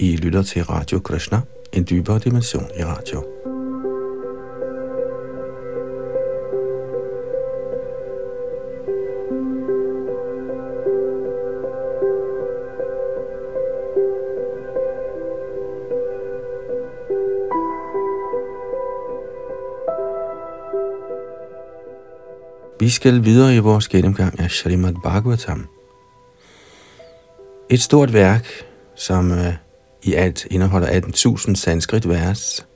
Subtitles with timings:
[0.00, 1.40] I lytter til Radio Krishna,
[1.72, 3.24] en dybere dimension i radio.
[22.80, 25.66] Vi skal videre i vores gennemgang af Srimad Bhagavatam.
[27.70, 28.46] Et stort værk,
[28.94, 29.67] som øh,
[30.02, 32.66] i alt indeholder 18.000 sanskrit vers,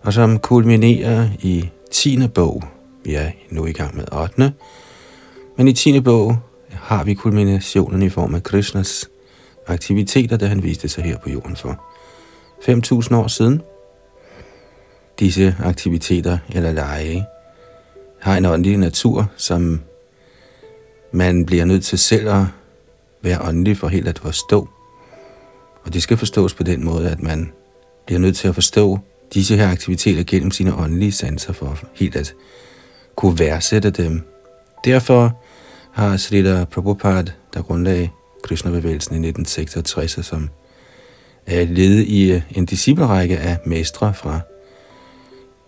[0.00, 2.28] og som kulminerer i 10.
[2.28, 2.62] bog.
[3.04, 4.52] Vi er nu i gang med 8.
[5.56, 6.00] Men i 10.
[6.00, 6.38] bog
[6.70, 9.10] har vi kulminationen i form af Krishnas
[9.66, 11.84] aktiviteter, da han viste sig her på jorden for
[12.60, 13.62] 5.000 år siden.
[15.18, 17.24] Disse aktiviteter eller lege
[18.20, 19.80] har en åndelig natur, som
[21.12, 22.44] man bliver nødt til selv at
[23.22, 24.68] være åndelig for helt at forstå.
[25.84, 27.52] Og det skal forstås på den måde, at man
[28.06, 28.98] bliver nødt til at forstå
[29.34, 32.34] disse her aktiviteter gennem sine åndelige sanser for helt at
[33.16, 34.22] kunne værdsætte dem.
[34.84, 35.40] Derfor
[35.92, 38.08] har Srila Prabhupada, der grundlagde
[38.42, 40.50] Krishna-bevægelsen i 1966, som
[41.46, 44.40] er led i øh, en disciplerække af mestre fra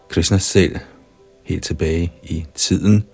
[0.08, 0.77] Krishna selv,
[1.45, 3.05] helt tilbage i tiden.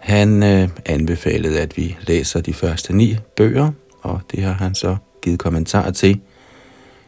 [0.00, 3.70] Han øh, anbefalede, at vi læser de første ni bøger,
[4.02, 4.96] og det har han så
[5.26, 6.20] givet kommentarer til,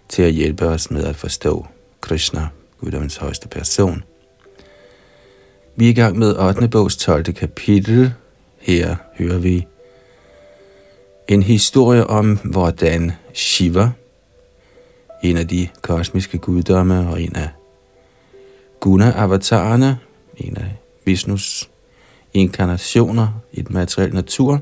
[0.08, 1.66] til at hjælpe os med at forstå
[2.00, 4.02] Krishna, Guddoms højeste person.
[5.76, 6.68] Vi er i gang med 8.
[6.68, 7.24] bogs 12.
[7.24, 8.12] kapitel.
[8.58, 9.66] Her hører vi
[11.28, 13.90] en historie om, hvordan Shiva,
[15.24, 17.48] en af de kosmiske guddomme og en af
[18.80, 19.98] Guna-avatarerne,
[20.36, 21.70] en af Vishnus
[22.34, 24.60] inkarnationer i den materielle natur.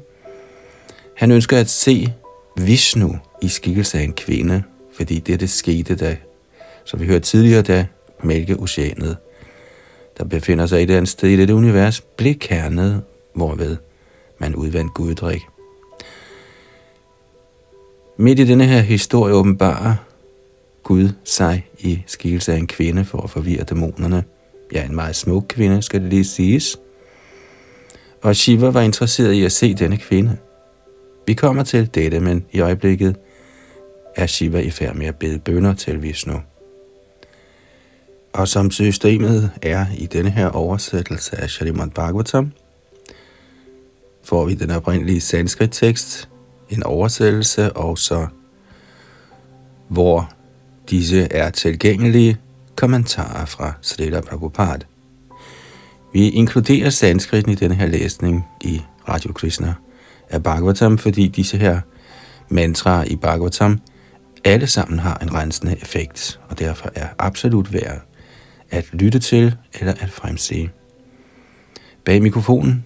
[1.16, 2.12] Han ønsker at se
[2.56, 4.62] Vishnu i skikkelse af en kvinde,
[4.96, 6.16] fordi det, det skete, da,
[6.84, 7.86] som vi hørte tidligere, da
[8.22, 9.16] mælkeoceanet,
[10.18, 13.02] der befinder sig i eller andet sted i dette univers, blev kernet,
[13.34, 13.76] hvorved
[14.38, 15.42] man udvandt guddrik.
[18.18, 19.94] Midt i denne her historie åbenbarer
[20.82, 24.24] Gud sig i skikkelse af en kvinde for at forvirre dæmonerne.
[24.72, 26.78] Ja, en meget smuk kvinde, skal det lige siges.
[28.22, 30.36] Og Shiva var interesseret i at se denne kvinde.
[31.26, 33.16] Vi kommer til dette, men i øjeblikket
[34.16, 36.40] er Shiva i færd med at bede bønder til Vishnu.
[38.32, 42.52] Og som systemet er i denne her oversættelse af Shalimad Bhagavatam,
[44.24, 46.28] får vi den oprindelige sanskrit tekst,
[46.70, 48.26] en oversættelse, og så
[49.88, 50.30] hvor
[50.90, 52.36] Disse er tilgængelige
[52.76, 54.86] kommentarer fra Srila Prabhupada.
[56.12, 59.74] Vi inkluderer sanskriten i denne her læsning i Radio Krishna
[60.30, 61.80] af Bhagavatam, fordi disse her
[62.48, 63.80] mantraer i Bhagavatam
[64.46, 68.00] alle sammen har en rensende effekt, og derfor er absolut værd
[68.70, 70.70] at lytte til eller at fremse.
[72.04, 72.84] Bag mikrofonen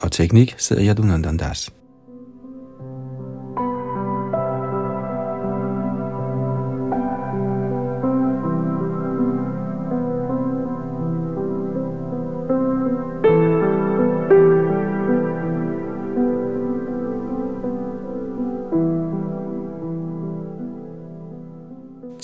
[0.00, 1.70] og teknik sidder Yadunandandas.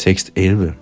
[0.05, 0.75] Tekst 11.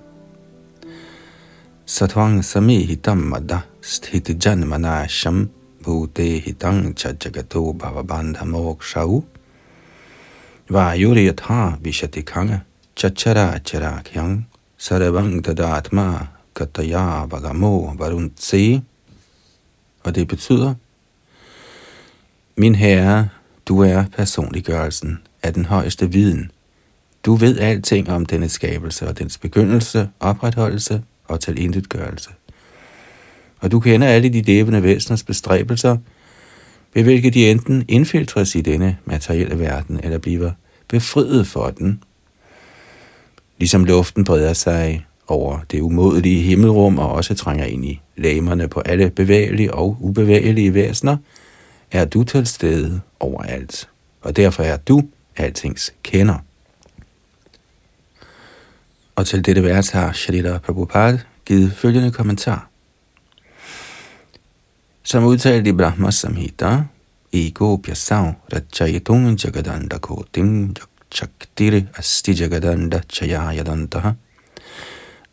[1.87, 5.49] Satvang sami hitam madda sthiti janmanasham
[5.81, 9.23] bhute hitang cha jagato bhavabandha mokshau
[10.69, 12.65] vayuri yatha vishati kanga
[12.97, 14.43] chachara charakyang
[14.77, 18.83] sarvang tadatma kataya vagamo varuntse.
[20.05, 20.75] Og det betyder,
[22.57, 23.29] Min herre,
[23.69, 26.51] du er personliggørelsen af den højeste viden–
[27.27, 32.31] du ved alting om denne skabelse og dens begyndelse, opretholdelse og tilintetgørelse.
[33.61, 35.97] Og du kender alle de levende væseners bestræbelser,
[36.95, 40.51] ved hvilke de enten indfiltres i denne materielle verden, eller bliver
[40.89, 42.03] befriet for den.
[43.59, 48.81] Ligesom luften breder sig over det umådelige himmelrum og også trænger ind i lamerne på
[48.81, 51.17] alle bevægelige og ubevægelige væsener,
[51.93, 53.89] er du til stede overalt.
[54.21, 55.03] Og derfor er du
[55.37, 56.39] altings kender.
[59.17, 62.69] Og til dette vers har Shalita Prabhupada givet følgende kommentar.
[65.03, 66.85] Som udtalt i Brahma Samhita,
[67.33, 70.77] Ego Pyasav Rachayitung Jagadanda Koting
[71.11, 74.13] Chaktiri Asti Jagadanda Chayayadantaha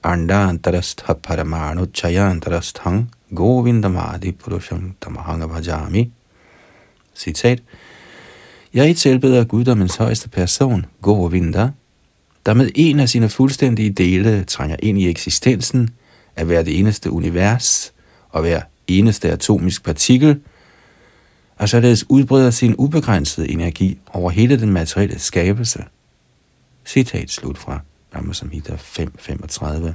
[0.03, 6.11] Andantarastha Paramanu Chayantarasthang Govindamadi Purusham Tamahanga Bhajami
[7.15, 7.59] Citat
[8.73, 11.71] Jeg er i tilbeder guddommens højeste person, Govinda,
[12.45, 15.89] der med en af sine fuldstændige dele trænger ind i eksistensen
[16.35, 17.93] af hver det eneste univers
[18.29, 20.39] og hver eneste atomisk partikel,
[21.57, 25.83] og således udbreder sin ubegrænsede energi over hele den materielle skabelse.
[26.85, 27.79] Citat slut fra
[28.11, 29.93] Brahma Samhita 5.35.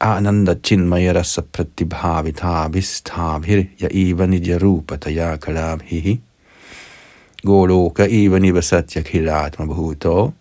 [0.00, 6.20] Ananda chinmaya rasa pratibhavita vistabhir ya eva nidya rupa taya kalabhihi.
[7.44, 10.32] Goloka eva nivasatya khilatma bhuto.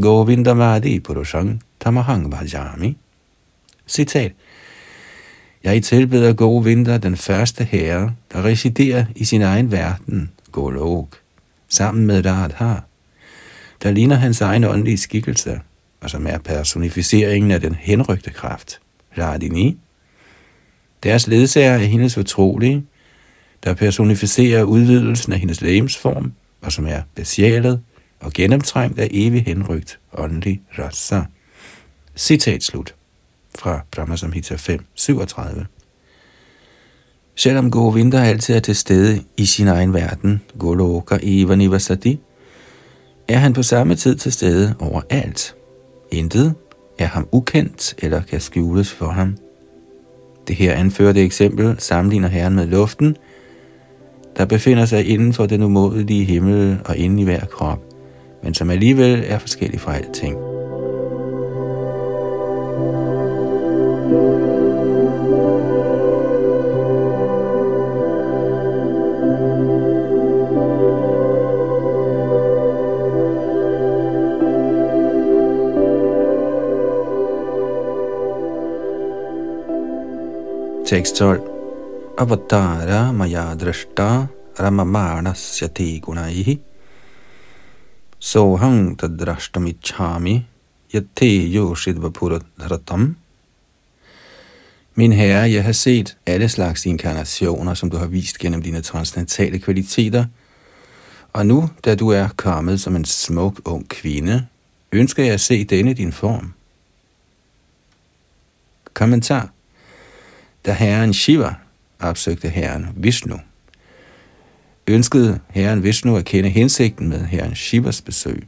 [0.00, 2.96] Govindamadi purushang tamahang bhajami.
[3.86, 4.32] Citat.
[5.64, 11.08] Jeg tilbeder Govinda, vinter den første herre, der residerer i sin egen verden, Golok,
[11.68, 12.74] sammen med Radha,
[13.82, 15.60] der ligner hans egen åndelige skikkelse,
[16.00, 18.80] og som er personificeringen af den henrygte kraft,
[19.18, 19.78] Radini.
[21.02, 22.84] Deres ledsager er hendes fortrolige,
[23.64, 27.80] der personificerer udvidelsen af hendes lægemsform, og som er besjælet
[28.20, 31.20] og gennemtrængt af evig henrygt åndelig rasa.
[32.16, 32.94] Citat slut
[33.58, 35.66] fra Brahma Samhita 5, 37.
[37.36, 42.20] Selvom Govinda altid er til stede i sin egen verden, Goloka Eva Nivasati,
[43.28, 45.54] er han på samme tid til stede overalt.
[46.10, 46.54] Intet
[46.98, 49.36] er ham ukendt eller kan skjules for ham.
[50.48, 53.16] Det her anførte eksempel sammenligner Herren med luften,
[54.40, 57.78] der befinder sig inden for den umådelige himmel og inde i hver krop,
[58.42, 60.36] men som alligevel er forskellig fra alting.
[80.86, 81.49] Tekst 12.
[82.16, 86.58] Avatara maya drashta ramamanasya te gunaihi
[88.20, 90.44] sohang tadrashtamichami
[90.92, 93.16] yate yoshidvapurat dhratam
[94.94, 99.58] Min herre, jeg har set alle slags inkarnationer, som du har vist gennem dine transcendentale
[99.58, 100.24] kvaliteter,
[101.32, 104.46] og nu, da du er kommet som en smuk ung kvinde,
[104.92, 106.52] ønsker jeg at se denne din form.
[108.94, 109.48] Kommentar.
[110.66, 111.54] Da herren Shiva
[112.00, 113.36] opsøgte herren Vishnu,
[114.86, 118.46] ønskede herren Vishnu at kende hensigten med herren Shivas besøg.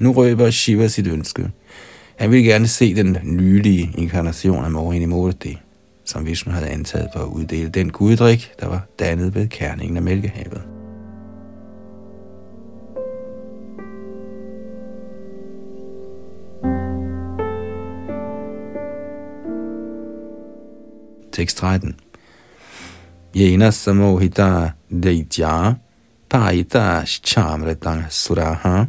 [0.00, 1.50] Nu røber Shiva sit ønske.
[2.16, 5.58] Han ville gerne se den nylige inkarnation af Mohini Murti,
[6.04, 10.02] som Vishnu havde antaget for at uddele den guddrik, der var dannet ved kerningen af
[10.02, 10.62] Mælkehavet.
[21.32, 21.96] Tekst 13.
[23.34, 25.74] Jena samohita deitya
[26.28, 28.86] paita chamretang suraha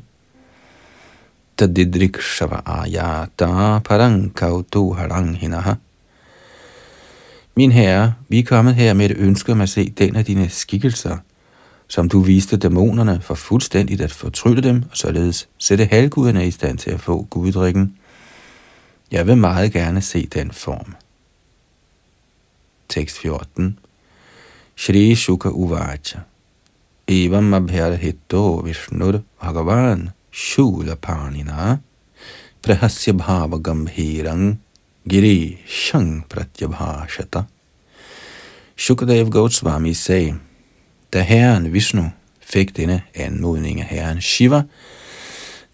[1.55, 5.75] tadidrikshava ayata parankautu haranghinaha.
[7.55, 10.49] Min herre, vi er kommet her med et ønske om at se den af dine
[10.49, 11.17] skikkelser,
[11.87, 16.77] som du viste dæmonerne for fuldstændigt at fortrylle dem, og således sætte halvguderne i stand
[16.77, 17.97] til at få guddrikken.
[19.11, 20.95] Jeg vil meget gerne se den form.
[22.89, 23.79] Tekst 14.
[24.75, 26.25] Shri Shuka Uvacha.
[27.07, 31.79] Evam abhyarhito Vishnur Bhagavan Shula Panina
[32.61, 34.57] Prahasya Bhava Gambhirang
[35.07, 37.47] Giri Shang Pratyabhashata.
[38.75, 40.39] Shukadev Goswami sagde,
[41.11, 44.63] da herren Vishnu fik denne anmodning af herren Shiva,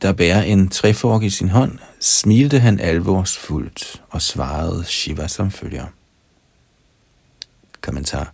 [0.01, 5.85] der bærer en trefork i sin hånd, smilte han alvorsfuldt og svarede Shiva som følger.
[7.81, 8.33] Kommentar.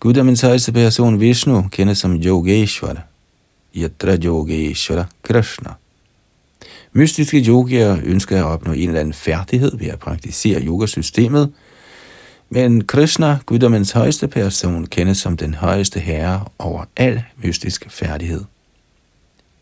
[0.00, 3.00] Guddommens højeste person Vishnu kendes som Yogeshwara.
[3.76, 5.70] Yatra Yogeshwara Krishna.
[6.92, 11.52] Mystiske yogier ønsker at opnå en eller anden færdighed ved at praktisere yogasystemet,
[12.50, 18.44] men Krishna, guddommens højeste person, kendes som den højeste herre over al mystisk færdighed.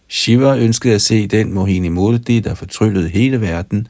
[0.09, 3.88] Shiva ønskede at se den Mohini Murti, der fortryllede hele verden,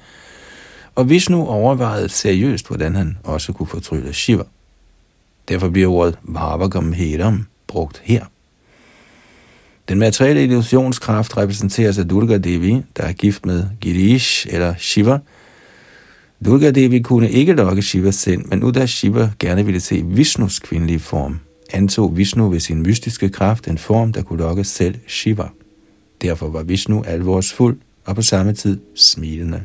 [0.94, 4.44] og Vishnu overvejede seriøst, hvordan han også kunne fortrylle Shiva.
[5.48, 8.24] Derfor bliver ordet Bhavagam Hedam brugt her.
[9.88, 15.18] Den materielle illusionskraft repræsenteres af Durga Devi, der er gift med Girish eller Shiva.
[16.44, 20.58] Durga Devi kunne ikke lokke Shivas sind, men nu da Shiva gerne ville se Vishnus
[20.58, 21.40] kvindelige form,
[21.72, 25.48] antog Vishnu ved sin mystiske kraft en form, der kunne lokke selv Shiva.
[26.22, 29.62] Derfor var Vishnu alvorsfuld og på samme tid smilende.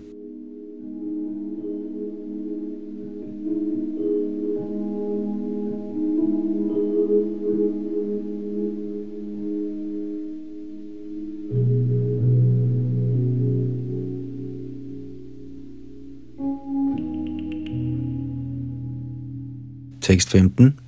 [20.04, 20.80] Tekst 15.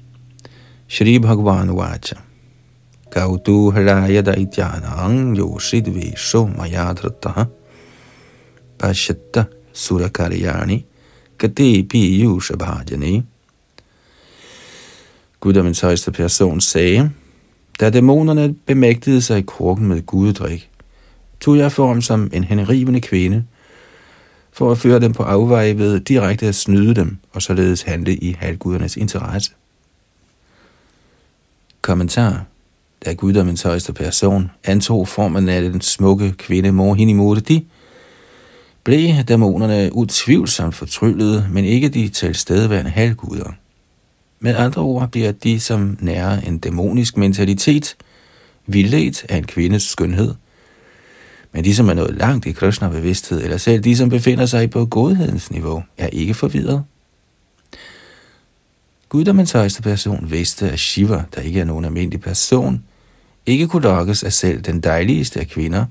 [0.88, 2.17] Shri Bhagavan Vacha.
[3.10, 7.48] Gautu halaya daityanang yoshidve shomayadhrataha
[8.77, 10.84] pashatta surakaryani
[11.38, 13.24] kate piyusha bhajani.
[15.39, 17.12] Guddommens højeste person sagde,
[17.79, 20.69] da dæmonerne bemægtede sig i krukken med guddrik,
[21.39, 23.43] tog jeg form som en henrivende kvinde,
[24.55, 28.35] for at føre dem på afveje ved direkte at snyde dem, og således handle i
[28.39, 29.51] halvgudernes interesse.
[31.81, 32.45] Kommentar
[33.05, 37.67] Da guddommens højeste person antog formen af den smukke kvinde Mohini Murti,
[38.83, 43.51] blev dæmonerne utvivlsomt fortryllede, men ikke de tilstedeværende halvguder.
[44.39, 47.95] Med andre ord bliver de, som nærer en dæmonisk mentalitet,
[48.67, 50.33] vildledt af en kvindes skønhed.
[51.55, 54.85] Men de, som er nået langt i Krishna-bevidsthed, eller selv de, som befinder sig på
[54.85, 56.83] godhedens niveau, er ikke forvirret.
[59.09, 62.83] Guddommens højeste person vidste, at Shiva, der ikke er nogen almindelig person,
[63.45, 65.85] ikke kunne lokkes af selv den dejligste af kvinder.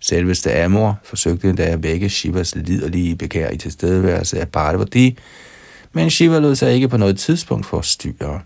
[0.00, 5.18] Selveste Amor forsøgte endda at vække Shivas liderlige begær i tilstedeværelse af Parvati,
[5.92, 8.40] men Shiva lod sig ikke på noget tidspunkt forstyrre.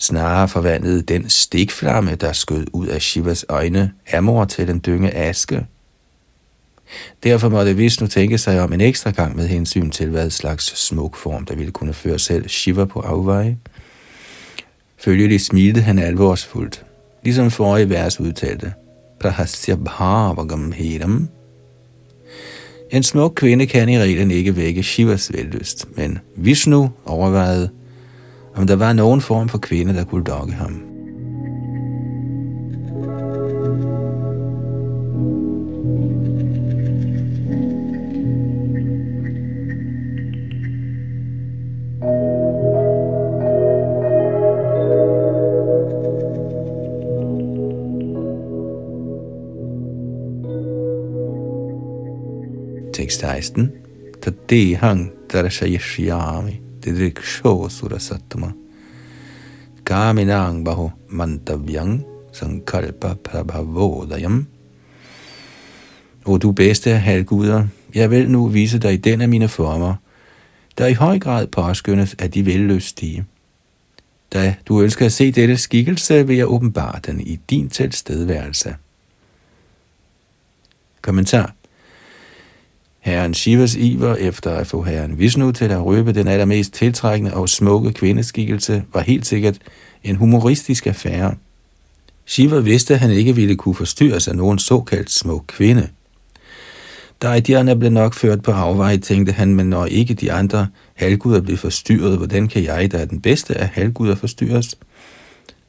[0.00, 5.66] Snarere forvandlede den stikflamme, der skød ud af Shivas øjne, Amor til en dynge aske.
[7.22, 11.16] Derfor måtte Vishnu tænke sig om en ekstra gang med hensyn til, hvad slags smuk
[11.16, 13.58] form, der ville kunne føre selv Shiva på afveje.
[14.98, 16.84] Følgelig smilte han alvorsfuldt,
[17.24, 18.72] ligesom forrige vers udtalte,
[19.20, 21.28] Prahasya bhavagam hedam,
[22.90, 27.70] en smuk kvinde kan i reglen ikke vække Shivas vellyst, men Vishnu overvejede,
[28.60, 30.82] om der var nogen form for kvinde, der kunne dokke ham.
[52.92, 53.72] Tekst 16.
[54.22, 58.52] Tadehang darshayashyami didriksho surasattama
[59.90, 64.46] kaminang bahu mantavyang sankalpa prabhavodayam.
[66.24, 69.94] O du bedste af halvguder, jeg vil nu vise dig den af mine former,
[70.78, 73.24] der i høj grad påskyndes af de vellystige.
[74.32, 78.76] Da du ønsker at se dette skikkelse, vil jeg åbenbare den i din tilstedeværelse.
[81.02, 81.54] Kommentar
[83.00, 87.48] Herren Shivas iver efter at få herren Vishnu til at røbe den allermest tiltrækkende og
[87.48, 89.58] smukke kvindeskikkelse var helt sikkert
[90.04, 91.34] en humoristisk affære.
[92.26, 95.88] Shiva vidste, at han ikke ville kunne forstyrres af nogen såkaldt smuk kvinde.
[97.22, 101.40] Da idéerne blev nok ført på afvej, tænkte han, men når ikke de andre halvguder
[101.40, 104.78] blev forstyrret, hvordan kan jeg, der er den bedste af halvguder, forstyrres?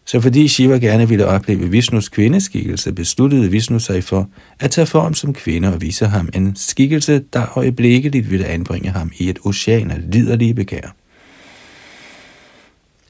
[0.06, 4.30] Så fordi Shiva gerne ville opleve Vishnus kvindeskikkelse, besluttede Vishnu sig for
[4.60, 9.12] at tage form som kvinde og vise ham en skikkelse, der øjeblikkeligt ville anbringe ham
[9.18, 10.96] i et ocean af liderlige begær.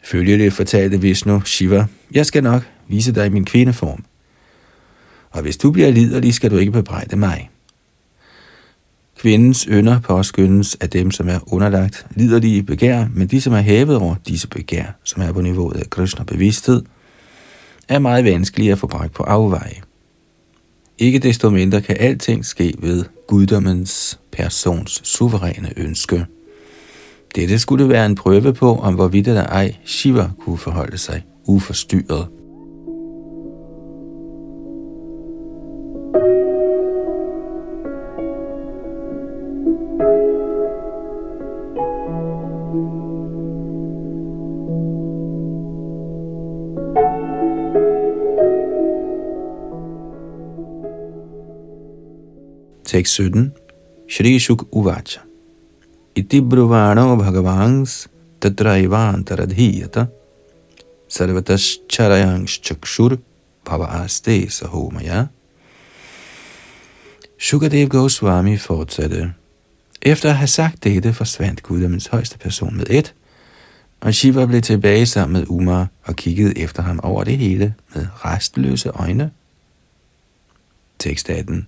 [0.03, 4.05] Følgelig fortalte Vishnu Shiva, jeg skal nok vise dig min kvindeform.
[5.31, 7.50] Og hvis du bliver liderlig, skal du ikke bebrejde mig.
[9.21, 13.97] Kvindens ynder påskyndes af dem, som er underlagt liderlige begær, men de, som er hævet
[13.97, 16.81] over disse begær, som er på niveauet af Krishna bevidsthed,
[17.87, 19.75] er meget vanskelige at få bragt på afveje.
[20.97, 26.25] Ikke desto mindre kan alting ske ved guddommens persons suveræne ønske.
[27.35, 32.27] Dette skulle være en prøve på, om hvorvidt eller ej Shiva kunne forholde sig uforstyrret.
[52.91, 53.53] Tekst 17.
[54.09, 55.21] Shri Shuk Uvacha.
[56.15, 58.07] Iti bruvano bhagavans
[58.41, 60.07] tatraivantaradhiyata
[61.07, 63.17] sarvatascharayangs chakshur
[63.65, 65.27] bhavaaste sahomaya.
[67.37, 69.33] Shukadev Goswami fortsatte.
[70.01, 73.13] Efter at have sagt dette, forsvandt guddommens højeste person med et,
[74.01, 78.07] og Shiva blev tilbage sammen med Umar og kiggede efter ham over det hele med
[78.25, 79.31] restløse øjne.
[80.99, 81.67] Tekst 18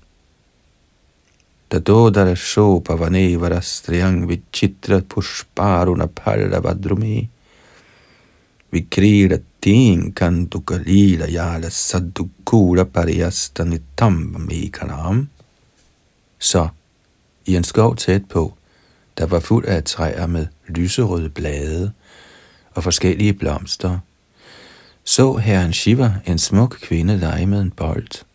[1.73, 7.29] dadodar shopavanevarasriyang vichitra pushparuna parlavadrumi
[8.73, 15.29] vikrida tinkantukalila yala saddukula pariyastanitamvamikalam.
[16.39, 16.67] Så
[17.45, 18.53] i en skov tæt på,
[19.17, 21.91] der var fuld af træer med lyserøde blade
[22.75, 23.99] og forskellige blomster,
[25.03, 28.32] så herren Shiva en smuk kvinde lege med en bold.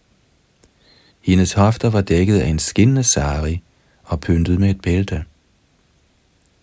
[1.28, 3.62] Hendes hofter var dækket af en skinnende sari
[4.04, 5.25] og pyntet med et bælte.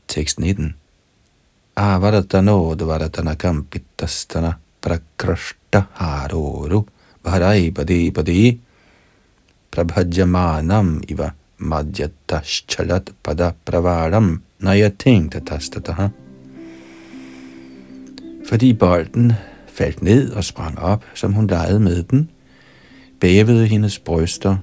[0.07, 0.75] Tekst 19
[1.75, 6.81] Avaratano ah, dvaratana kampitastana prakrashta haroru
[7.24, 8.60] bharai badi badi
[9.72, 16.07] prabhajamanam iva madhyatashchalat pada pravaram nayating tatastataha.
[18.50, 19.34] Fordi bolden
[19.67, 22.29] faldt ned og sprang op, som hun legede med den,
[23.19, 24.57] bævede hendes bryster,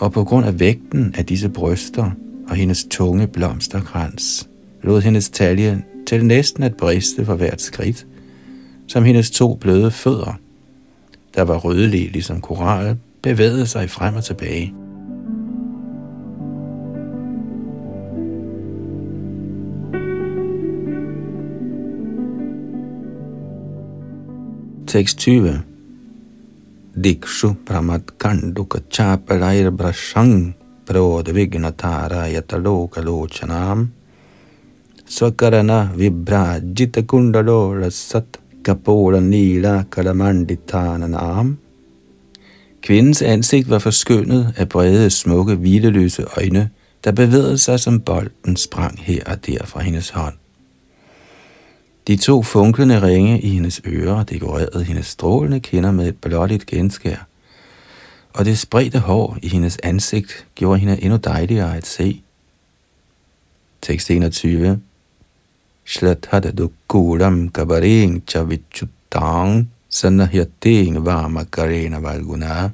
[0.00, 2.10] og på grund af vægten af disse bryster
[2.48, 4.48] og hendes tunge blomsterkrans,
[4.82, 8.06] lod hendes talje til næsten at briste for hvert skridt,
[8.86, 10.38] som hendes to bløde fødder,
[11.34, 14.74] der var rødlige ligesom koral, bevægede sig frem og tilbage.
[24.86, 25.73] Tekst 20
[26.96, 30.54] Dikshu pramat kanduka chapalair brashang
[30.86, 33.90] prod vignatara yataloka lochanam
[35.04, 41.58] svakarana vibrajita kundalo rasat kapola nila kalamanditananam
[42.84, 46.70] Kvindens ansigt var forskønnet af brede, smukke, hvileløse øjne,
[47.04, 50.34] der bevægede sig som bolden sprang her og der fra hendes hånd.
[52.06, 57.26] De to funklende ringe i hendes ører dekorerede hendes strålende kinder med et blåligt genskær,
[58.32, 62.22] og det spredte hår i hendes ansigt gjorde hende endnu dejligere at se.
[63.82, 64.80] Tekst 21
[65.86, 72.70] Shlathada dukuram kabaring chavichutang sanahyating vamakarena valguna.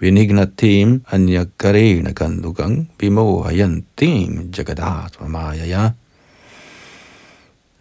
[0.00, 5.90] Vinignatim anyakarena kandugang vimohayanting jagadatva mayaya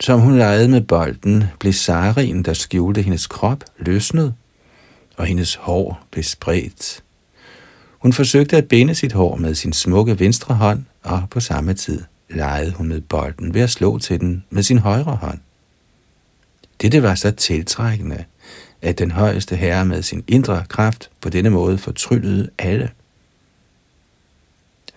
[0.03, 4.33] som hun legede med bolden, blev sarien, der skjulte hendes krop, løsnet,
[5.17, 7.03] og hendes hår blev spredt.
[7.99, 12.01] Hun forsøgte at binde sit hår med sin smukke venstre hånd, og på samme tid
[12.29, 15.39] legede hun med bolden ved at slå til den med sin højre hånd.
[16.81, 18.25] Dette var så tiltrækkende,
[18.81, 22.89] at den højeste herre med sin indre kraft på denne måde fortryllede alle.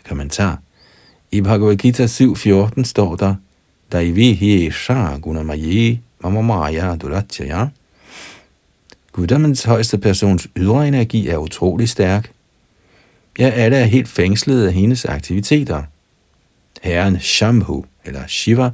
[0.09, 0.61] Kommentar.
[1.31, 3.35] I Bhagavad Gita 7.14 står der,
[3.93, 7.67] Daivihi Sha Gunamayi Mamamaya Duratjaya.
[9.13, 12.31] Guddommens højeste persons ydre energi er utrolig stærk.
[13.39, 15.83] Ja, alle er helt fængslet af hendes aktiviteter.
[16.83, 18.71] Herren Shambhu, eller Shiva,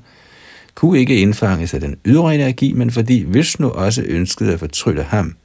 [0.74, 5.36] kunne ikke indfanges af den ydre energi, men fordi Vishnu også ønskede at fortrylle ham,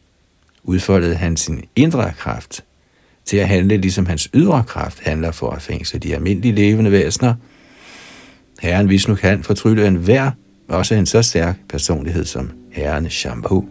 [0.64, 2.64] udfoldede han sin indre kraft
[3.26, 7.34] til at handle ligesom hans ydre kraft handler for at fængsle de almindelige levende væsener–
[8.60, 10.32] Herren Vishnu kan fortrylle en hver,
[10.68, 13.66] også en så stærk personlighed som Herren Shambhu.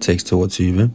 [0.00, 0.90] Tekst 22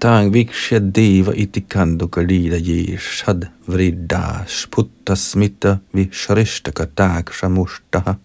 [0.00, 8.16] Tang viksha deva iti kalila yeshad vrida sputta smitta vishrishta kataksha mushtaha.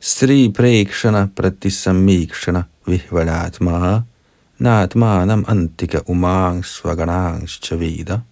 [0.00, 4.06] Sri prekshana pratisamikshana vihvalatma
[4.60, 8.22] natmanam antika umang svaganang chavida.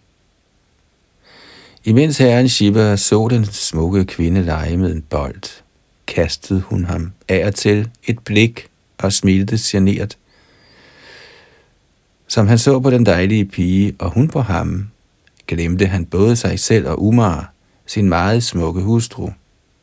[1.85, 5.61] Imens herren Shiva så den smukke kvinde lege med en bold,
[6.07, 10.17] kastede hun ham af og til et blik og smilte generet
[12.33, 14.89] som han så på den dejlige pige, og hun på ham,
[15.47, 17.53] glemte han både sig selv og Umar,
[17.87, 19.31] sin meget smukke hustru,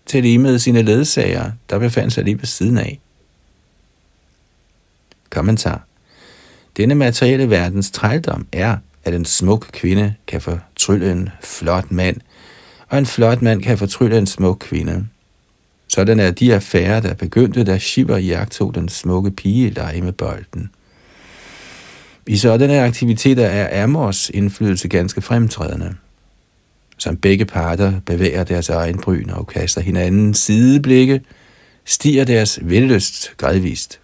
[0.06, 3.00] til lige med sine ledsager, der befandt sig lige ved siden af.
[5.30, 5.84] Kommentar.
[6.78, 12.18] Denne materielle verdens trældom er, at en smuk kvinde kan fortrylle en flot mand,
[12.88, 15.08] og en flot mand kan fortrylle en smuk kvinde.
[15.88, 20.70] Sådan er de affærer, der begyndte, da Shiva jagtog den smukke pige lege med bolden.
[22.30, 25.96] I sådanne aktiviteter er Amors indflydelse ganske fremtrædende.
[26.98, 31.22] Som begge parter bevæger deres øjenbryn og kaster hinanden sideblikke,
[31.86, 34.00] stiger deres vellyst gradvist.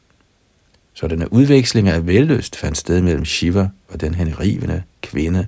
[0.93, 5.47] Sådanne udvekslinger af vellyst fandt sted mellem Shiva og den henrivende kvinde,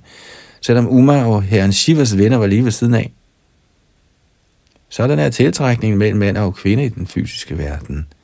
[0.61, 3.11] selvom Uma og herren Shivas venner var lige ved siden af.
[4.89, 8.07] Sådan er tiltrækningen mellem mand og kvinde i den fysiske verden–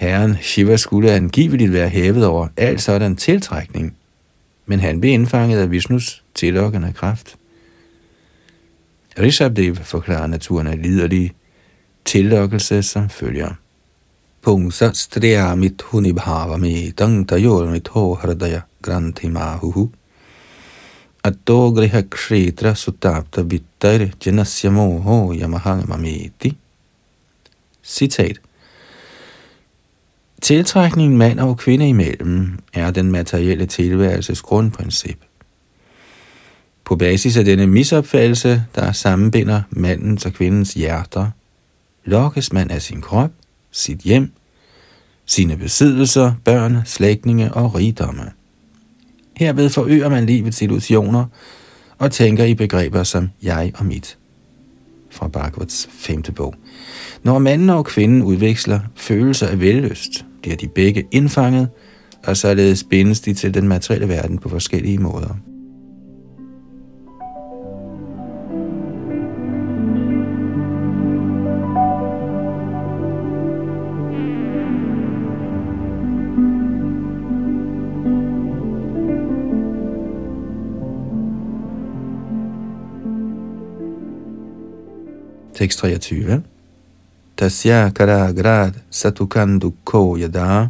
[0.00, 3.96] Herren Shiva skulle angiveligt være hævet over al sådan tiltrækning,
[4.66, 7.36] men han blev indfanget af Vishnus tillokkende kraft.
[9.18, 11.32] Rishabdev forklarer naturen af liderlig
[12.04, 13.54] tillokkelse som følger.
[14.42, 19.90] Pungsa striya mit hunibhava mi tang tayor mit ho hradaya granthi mahuhu.
[21.24, 26.56] Atto griha kshetra sutapta vittar janasya moho yamahang mameti.
[27.82, 28.49] Citat.
[30.40, 35.18] Tiltrækningen mand og kvinde imellem er den materielle tilværelses grundprincip.
[36.84, 41.26] På basis af denne misopfattelse, der sammenbinder mandens og kvindens hjerter,
[42.04, 43.30] lokkes man af sin krop,
[43.70, 44.32] sit hjem,
[45.26, 48.30] sine besiddelser, børn, slægtninge og rigdomme.
[49.36, 51.24] Herved forøger man livets illusioner
[51.98, 54.18] og tænker i begreber som jeg og mit.
[55.10, 56.54] Fra Bhagavats femte bog.
[57.22, 61.68] Når manden og kvinden udveksler følelser af vellyst, bliver de begge indfanget,
[62.26, 65.36] og således bindes de til den materielle verden på forskellige måder.
[85.54, 86.42] Tekst 23.
[87.40, 90.68] Tasya karagrad satukandu ko yada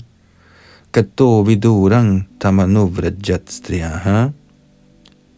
[0.94, 4.30] kato vidurang tamanuvrajat striyaha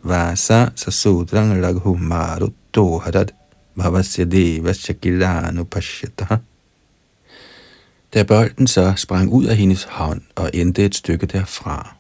[0.05, 3.33] vasa sasudrang laghu marutto hadad
[3.73, 6.37] bhavasya devasya kilanu pashyataha.
[8.13, 11.97] Da bolden så sprang ud af hendes hånd og endte et stykke derfra,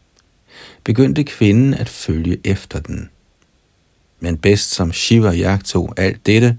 [0.84, 3.08] begyndte kvinden at følge efter den.
[4.20, 6.58] Men bedst som Shiva jagtog alt dette,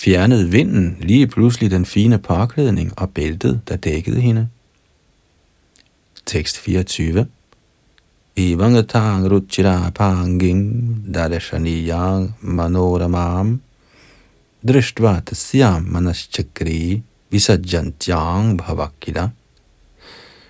[0.00, 4.48] fjernede vinden lige pludselig den fine påklædning og bæltet, der dækkede hende.
[6.26, 7.26] Tekst 24
[8.36, 13.60] Ivangatang ruchira panging darashaniyang manoramam
[14.68, 19.28] drishtva tasyam manaschakri visajjantyang bhavakila.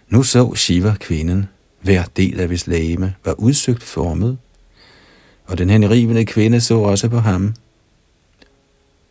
[0.09, 1.49] Nu så Shiva kvinden,
[1.83, 4.39] hver del af hvis lægeme var udsøgt formet,
[5.47, 7.55] og den henrivende kvinde så også på ham,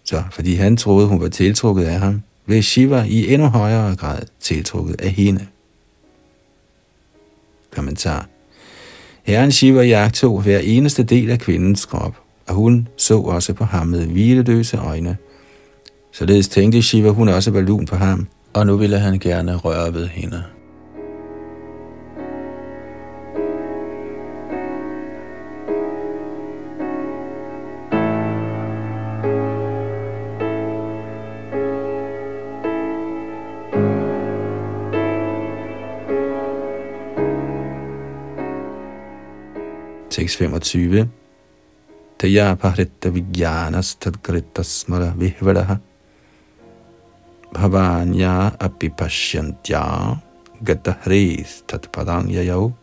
[0.10, 4.22] så fordi han troede, hun var tiltrukket af ham, blev Shiva i endnu højere grad
[4.40, 5.48] tiltrukket af hende.
[7.76, 8.28] Kommentar.
[9.24, 12.16] Herren Shiva jagtog hver eneste del af kvindens krop,
[12.48, 15.18] og hun så også på ham med hvileløse øjne.
[16.12, 19.94] Således tænkte Shiva, hun også var lun på ham, og nu ville han gerne røre
[19.94, 20.44] ved hende.
[40.20, 41.08] 6.25.
[42.20, 45.78] Taya pahritta vijnanas tadkrita smara vihvadaha
[47.54, 50.18] bhavanya api gatahres
[50.64, 52.74] gatahris tatpadang yayau.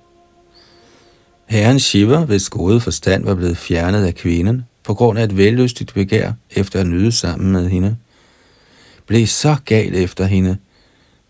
[1.46, 5.94] Herren Shiva, hvis gode forstand var blevet fjernet af kvinden, på grund af et vellystigt
[5.94, 7.96] begær efter at nyde sammen med hende,
[9.06, 10.56] blev så gal efter hende,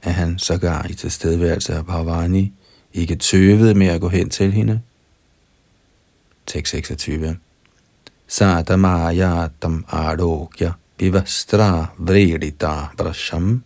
[0.03, 2.53] at han sågar i tilstedeværelse af Bhavani
[2.95, 4.81] ikke tøvede med at gå hen til hende
[6.47, 7.37] tekst 26.
[8.29, 13.63] Satamayatam arogya vivastra vredita brasham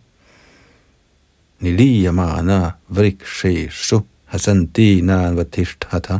[1.61, 6.19] niliyamana vriksheshu hasanti nanvatishthatha.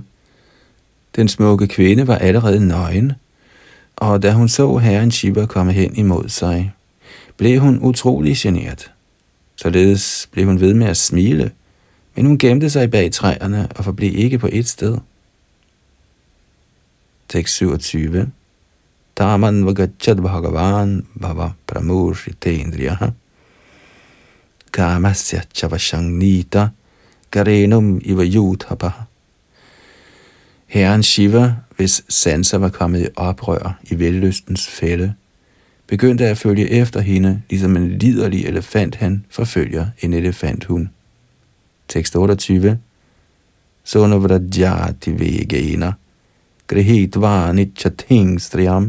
[1.15, 3.13] Den smukke kvinde var allerede nøgen,
[3.95, 6.73] og da hun så herren Shiva komme hen imod sig,
[7.37, 8.91] blev hun utrolig generet.
[9.55, 11.51] Således blev hun ved med at smile,
[12.15, 14.97] men hun gemte sig bag træerne og forblev ikke på et sted.
[17.31, 18.31] Tekst 27.
[19.15, 23.13] Taman vagachat bhagavan bhava pramushitendriyaha
[24.71, 26.71] kamasya chavashang nita
[27.31, 29.07] garenum iva yudhapaha.
[30.67, 35.13] Herren Shiva, hvis sanser var kommet i oprør i vellystens fælde,
[35.87, 40.87] begyndte at følge efter hende, ligesom en liderlig elefant han forfølger en elefanthund.
[41.87, 42.79] Tekst 28.
[43.83, 45.93] Sonavrajati vegena
[46.71, 48.83] गृहीत्वा निच्छथिं स्त्रियां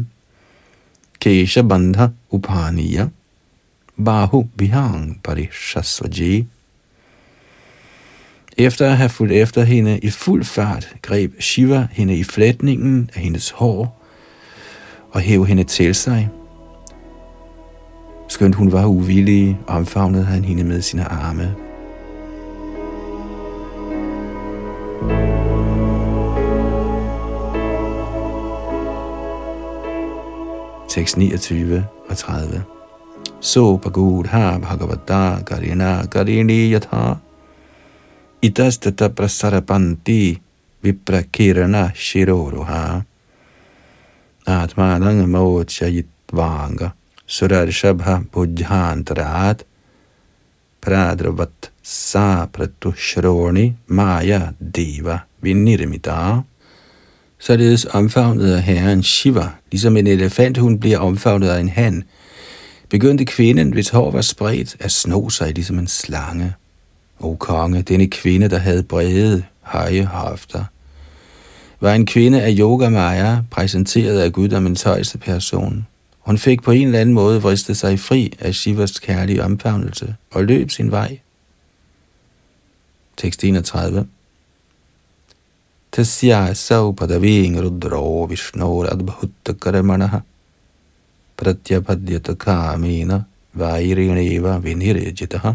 [1.21, 1.97] केशबन्ध
[2.33, 3.09] उपानीय
[3.97, 6.45] बाहुभ्यां parishasvaji.
[8.57, 13.21] Efter at have fulgt efter hende i fuld fart, greb Shiva hende i flætningen af
[13.21, 14.01] hendes hår
[15.11, 16.29] og hæv hende til sig.
[18.27, 21.55] Skønt hun var uvillig, omfavnede han hende med sine arme.
[25.09, 25.32] thank you
[30.93, 32.61] Tekst 29 og 30.
[33.41, 37.17] So pagudha bhagavata karina karini yatha
[38.43, 40.37] itastata prasarapanti
[40.83, 43.03] viprakirana shiroruha
[44.45, 46.93] atmanang mochayitvanga
[47.25, 49.65] surarshabha bujhantarat
[50.79, 56.52] pradravat sa pratushroni maya diva vinirmita.
[57.45, 62.03] Således omfavnet af herren Shiva, ligesom en elefant hun bliver omfavnet af en han,
[62.89, 66.53] begyndte kvinden, hvis hår var spredt, at sno sig ligesom en slange.
[67.19, 70.63] O konge, denne kvinde, der havde brede, høje hofter,
[71.81, 75.87] var en kvinde af Yoga Maya, præsenteret af guddommens højeste person.
[76.19, 80.43] Hun fik på en eller anden måde vristet sig fri af Shivas kærlige omfavnelse og
[80.43, 81.19] løb sin vej.
[83.17, 84.07] Tekst 31
[85.93, 90.21] Tasya saupadaving rudro vishnor adbhutta karamanaha
[91.37, 95.53] pratyapadyata kamena vairineva vinirejitaha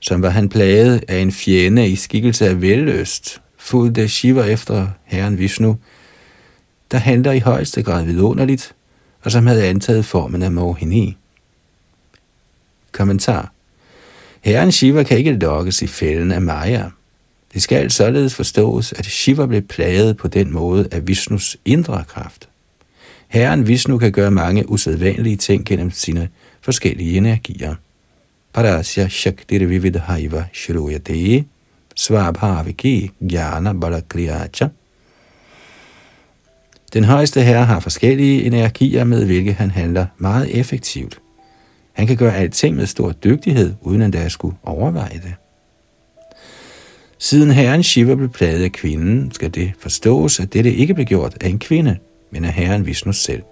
[0.00, 5.38] som var han plaget af en fjende i skikkelse af velløst, fulgte Shiva efter herren
[5.38, 5.78] Vishnu,
[6.90, 8.74] der handler i højeste grad vidunderligt,
[9.22, 11.16] og som havde antaget formen af Mohini.
[12.92, 13.52] Kommentar
[14.40, 16.90] Herren Shiva kan ikke lokkes i fælden af Maya.
[17.56, 22.48] Det skal således forstås, at Shiva blev plaget på den måde af Vishnus indre kraft.
[23.28, 26.28] Herren Vishnu kan gøre mange usædvanlige ting gennem sine
[26.60, 27.74] forskellige energier.
[28.54, 31.44] Parasya Shaktir Vividhaiva Shruyate
[31.96, 34.68] Svabhaviki Jnana Balakriyacha
[36.92, 41.18] Den højeste herre har forskellige energier, med hvilke han handler meget effektivt.
[41.92, 45.34] Han kan gøre alting med stor dygtighed, uden at der skulle overveje det.
[47.18, 51.36] Siden herren Shiva blev plaget af kvinden, skal det forstås, at dette ikke blev gjort
[51.40, 51.98] af en kvinde,
[52.30, 53.42] men af herren Vishnu selv.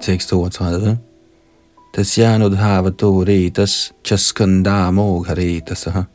[0.00, 0.98] Tekst 32.
[1.92, 6.06] Tasyanudhavato retas chaskandamo gharetasaha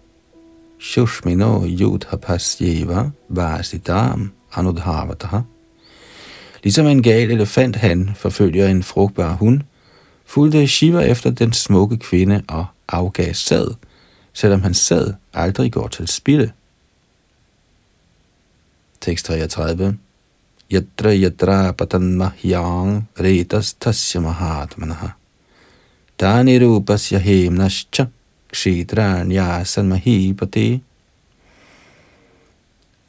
[0.79, 5.43] shushmino yudhapasyeva vasitam anudhavataha.
[6.63, 9.61] Ligesom en gal elefant han forfølger en frugtbar hund,
[10.25, 13.75] fulgte Shiva efter den smukke kvinde og afgav sad,
[14.33, 16.51] selvom han sad aldrig går til spilde.
[19.01, 19.97] Tekst 33
[20.71, 25.16] yatra yatra patan mahyang retas tasya mahatmanaha.
[26.19, 28.05] Dani nascha hemnascha
[28.51, 30.83] kshitranya sanmahipati.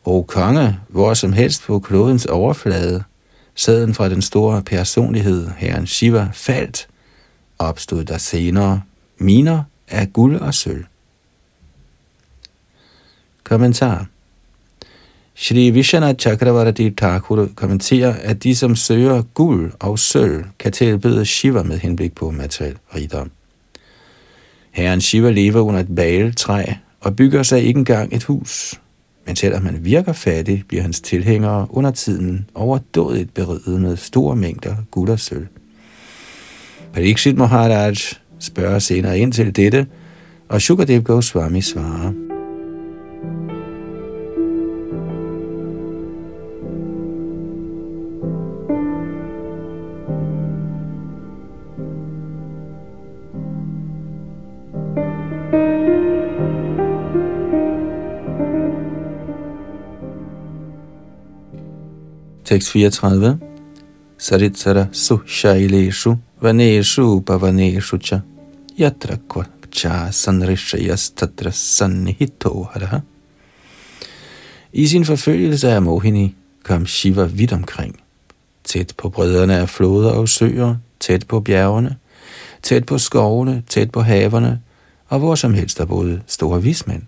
[0.05, 3.05] O konge, hvor som helst på klodens overflade,
[3.55, 6.89] sæden fra den store personlighed, herren Shiva, faldt,
[7.59, 8.83] opstod der senere
[9.19, 10.85] miner af guld og sølv.
[13.45, 14.07] Kommentar
[15.41, 21.63] Shri Vishana Chakravarti Thakur kommenterer, at de, som søger guld og sølv, kan tilbede Shiva
[21.63, 23.31] med henblik på materiel rigdom.
[24.71, 26.65] Herren Shiva lever under et baletræ
[27.01, 28.81] og bygger sig ikke engang et hus.
[29.27, 34.77] Men selvom han virker fattig, bliver hans tilhængere under tiden overdådigt beriget med store mængder
[34.91, 35.47] guld og sølv.
[36.93, 37.95] Pariksit Maharaj
[38.39, 39.87] spørger senere ind til dette,
[40.49, 42.28] og Shukadev Goswami svarer,
[62.49, 63.39] Tekst 34.
[64.19, 68.23] Saritsara su shailishu vaneshu pavaneshu cha
[68.79, 69.19] yatra
[69.71, 73.03] cha sanrishayas tatra sannihito haraha.
[74.73, 78.01] I sin forfølgelse af Mohini kom Shiva vidt omkring.
[78.65, 81.97] Tæt på brødrene af floder og søer, tæt på bjergene,
[82.63, 84.61] tæt på skovene, tæt på haverne,
[85.09, 87.03] og hvor som helst der boede store vismænd.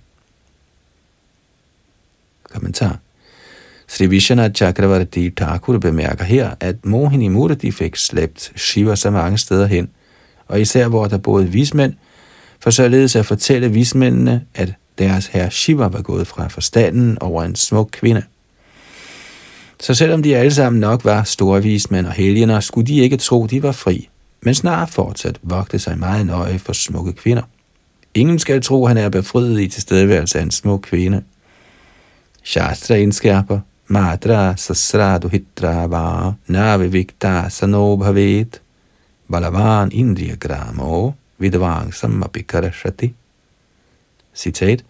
[2.50, 2.98] Kommentar
[3.92, 9.66] Sri Vishana Chakravarti Thakur bemærker her, at Mohini Murti fik slæbt Shiva så mange steder
[9.66, 9.88] hen,
[10.48, 11.94] og især hvor der boede vismænd,
[12.60, 17.56] for således at fortælle vismændene, at deres herre Shiva var gået fra forstanden over en
[17.56, 18.22] smuk kvinde.
[19.80, 23.46] Så selvom de alle sammen nok var store vismænd og helgener, skulle de ikke tro,
[23.46, 24.08] de var fri,
[24.42, 27.42] men snart fortsat vogte sig meget nøje for smukke kvinder.
[28.14, 31.22] Ingen skal tro, han er befriet i tilstedeværelse af en smuk kvinde.
[32.44, 38.60] Shastra indskærper, Madra sasradu hitra va navivikta sano bhavet
[39.28, 43.14] balavan indriya gramo vidvang samapikarashati.
[44.34, 44.84] Citat.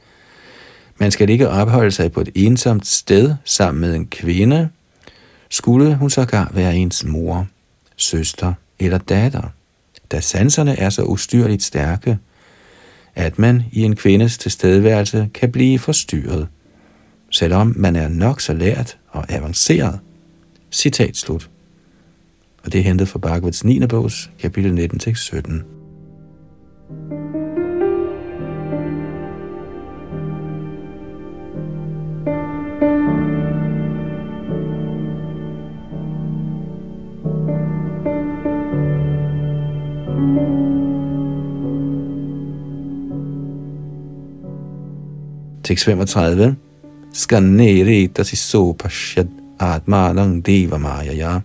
[0.99, 4.69] Man skal ikke opholde sig på et ensomt sted sammen med en kvinde,
[5.51, 7.47] skulle hun sågar være ens mor,
[7.97, 9.49] søster eller datter,
[10.13, 12.19] da sanserne er så ustyrligt stærke,
[13.15, 16.49] at man i en kvindes tilstedeværelse kan blive forstyrret,
[17.31, 19.99] selvom man er nok så lært og avanceret.
[20.71, 21.51] Citat slut.
[22.65, 23.87] Og det er hentet fra Bhagavats 9.
[23.87, 25.63] bogs, kapitel 19-17.
[45.65, 46.70] Tekst 35.
[47.13, 51.43] Skannere so sopashyad atmanang deva mayaya.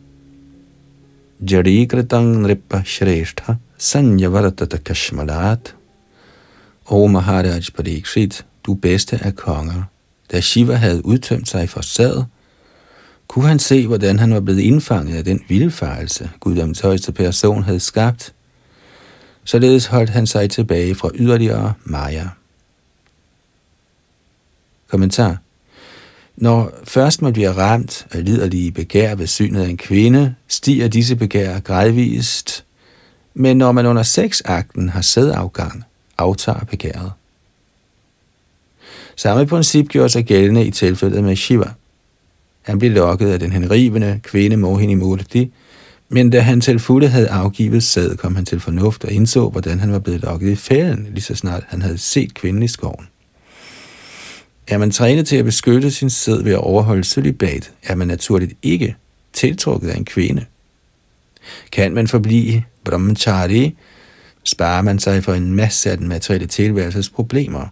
[1.41, 5.73] Jadikritang nripa shreshtha sanyavartata kashmalat.
[6.85, 9.83] O Maharaj Parikshit, du bedste af konger.
[10.31, 12.23] Da Shiva havde udtømt sig for sad,
[13.27, 17.79] kunne han se, hvordan han var blevet indfanget af den vildfarelse, guddoms højeste person havde
[17.79, 18.33] skabt.
[19.43, 22.27] Således holdt han sig tilbage fra yderligere Maya.
[24.87, 25.44] Kommentar.
[26.37, 31.15] Når først man bliver ramt af liderlige begær ved synet af en kvinde, stiger disse
[31.15, 32.65] begær gradvist,
[33.33, 35.83] men når man under sexakten har sædafgang,
[36.17, 37.11] aftager begæret.
[39.15, 41.73] Samme princip gjorde sig gældende i tilfældet med Shiva.
[42.61, 45.51] Han blev lokket af den henrivende kvinde Mohini Murti,
[46.09, 49.79] men da han til fulde havde afgivet sæd, kom han til fornuft og indså, hvordan
[49.79, 53.07] han var blevet lokket i fælden, lige så snart han havde set kvinden i skoven.
[54.67, 58.53] Er man trænet til at beskytte sin sæd ved at overholde celibat, er man naturligt
[58.63, 58.95] ikke
[59.33, 60.45] tiltrukket af en kvinde.
[61.71, 63.75] Kan man forblive brahmachari,
[64.43, 67.67] sparer man sig for en masse af den materielle tilværelses problemer.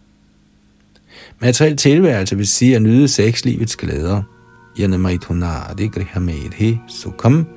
[1.40, 4.22] Materiel tilværelse vil sige at nyde sexlivets glæder.
[6.88, 7.48] sukham.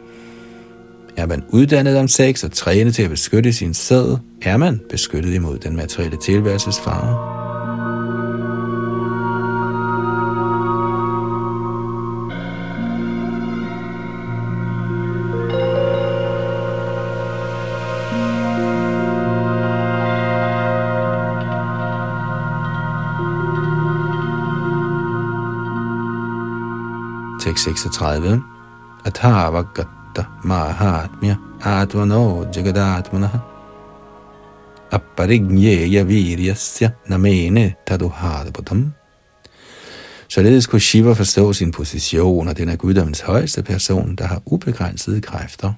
[1.17, 5.35] Er man uddannet om sex og trænet til at beskytte sin sæd, er man beskyttet
[5.35, 7.46] imod den materielle tilværelses fare.
[27.47, 28.43] Tekst 36.
[29.05, 33.41] Athava gatta mahatmya atvano jagadatmana
[34.91, 38.93] apparigneya viryasya namene taduhadaputam.
[40.29, 45.21] Således kunne Shiva forstå sin position, og den er guddommens højeste person, der har ubegrænsede
[45.21, 45.73] kræfter.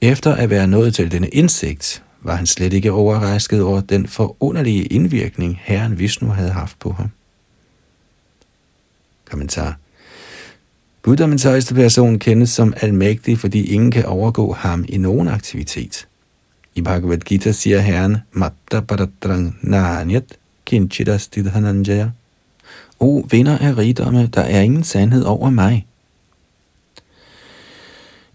[0.00, 4.84] Efter at være nået til denne indsigt, var han slet ikke overrasket over den forunderlige
[4.84, 7.10] indvirkning, Herren Vishnu havde haft på ham.
[9.30, 9.76] Kommentar
[11.02, 16.08] Guddommens højeste person kendes som almægtig, fordi ingen kan overgå ham i nogen aktivitet.
[16.74, 20.24] I Bhagavad Gita siger Herren, Matta Paradrang Nanyat
[20.66, 22.10] Kinchidas Didhananjaya.
[23.00, 25.86] O vinder af rigdomme, der er ingen sandhed over mig.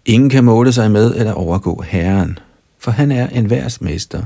[0.04, 2.38] Ingen kan måle sig med eller overgå Herren,
[2.78, 4.22] for han er en værsmester.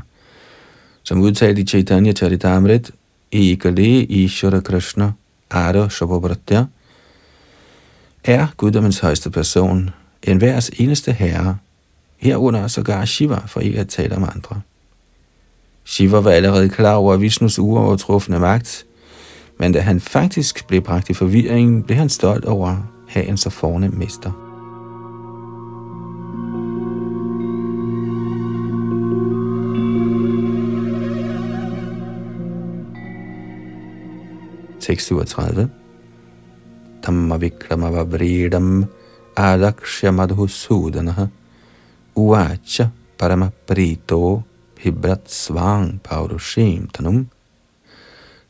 [1.02, 2.90] Som udtalt i Chaitanya Charitamrit,
[3.32, 5.12] Ekale Ishvara Krishna,
[5.50, 6.64] Ara Shabhabratya,
[8.24, 9.90] er guddommens højeste person,
[10.22, 11.56] en værs eneste herre,
[12.16, 14.60] herunder sågar Shiva, for ikke at tale om andre.
[15.84, 18.86] Shiva var allerede klar over Vishnus uovertrufne magt,
[19.58, 22.76] men da han faktisk blev bragt i forvirring, blev han stolt over at
[23.08, 24.44] have en så fornem mester.
[34.80, 35.70] Tekst 37
[37.08, 38.86] Vikramavavridam
[39.36, 41.28] Alakshya Madhusudana
[42.16, 44.42] Uvacha Paramaprito
[44.78, 47.28] Hibrat Svang Paurushim Tanum.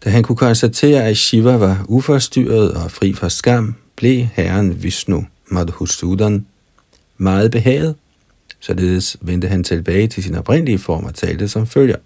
[0.04, 5.26] Da han kunne konstatere, at Shiva var uforstyrret og fri fra skam, blev herren Vishnu
[5.50, 6.46] Madhusudan
[7.16, 7.96] meget behaget.
[8.61, 11.96] Således vendte han tilbage til sin oprindelige form og talte som følger.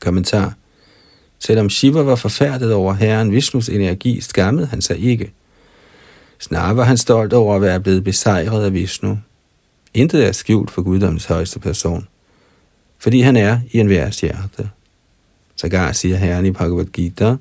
[0.00, 0.54] Kommentar
[1.46, 5.32] Selvom Shiva var forfærdet over herren Vishnus energi, skammede han sig ikke.
[6.38, 9.18] Snarere var han stolt over at være blevet besejret af Vishnu.
[9.94, 12.08] Intet er skjult for guddoms højeste person,
[12.98, 14.70] fordi han er i en værs hjerte.
[15.56, 17.36] Sågar siger herren i Bhagavad Gita,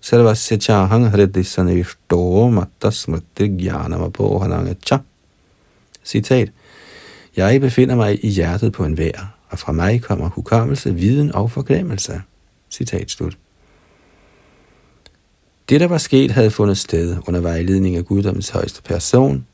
[0.00, 3.70] sarvasya chahang hridissanishto matta smriti
[4.86, 4.98] cha.
[6.04, 6.48] Citat.
[7.36, 11.50] Jeg befinder mig i hjertet på en vær, og fra mig kommer hukommelse, viden og
[11.50, 12.22] forglemmelse.
[12.70, 13.38] Citat slut.
[15.68, 19.46] Det, der var sket, havde fundet sted under vejledning af guddommens højeste person,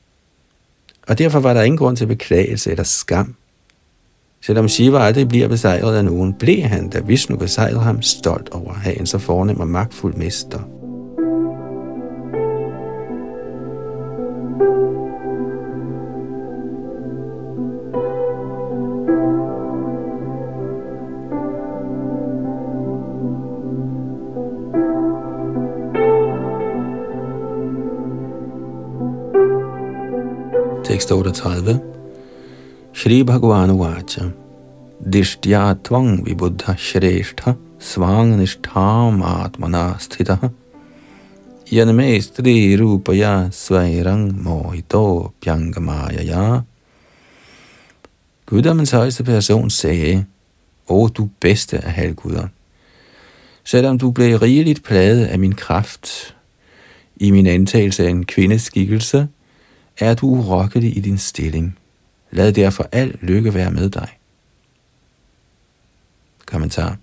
[1.09, 3.35] og derfor var der ingen grund til beklagelse eller skam.
[4.41, 8.73] Selvom Shiva aldrig bliver besejret af nogen, blev han, da Vishnu besejrede ham, stolt over
[8.73, 10.82] at have en så fornem og magtfuld mester.
[31.03, 31.81] Tekst 38.
[32.93, 34.31] Shri Bhagavan Vacha
[35.03, 40.53] Dishtya tvang vibuddha shreshtha svang nishtham atmana sthitaha
[41.67, 46.63] yanme stri rupaya svairang mohito pyangamayaya
[48.47, 50.25] Guddommens højeste person sagde,
[50.89, 52.49] O du bedste af halvguder,
[53.65, 56.37] selvom du blev rigeligt plaget af min kraft,
[57.17, 59.29] i min antagelse af en kvindes skikkelse,
[59.99, 61.79] er du urokkelig i din stilling.
[62.31, 64.09] Lad derfor al lykke være med dig.
[66.47, 66.97] Kommentar.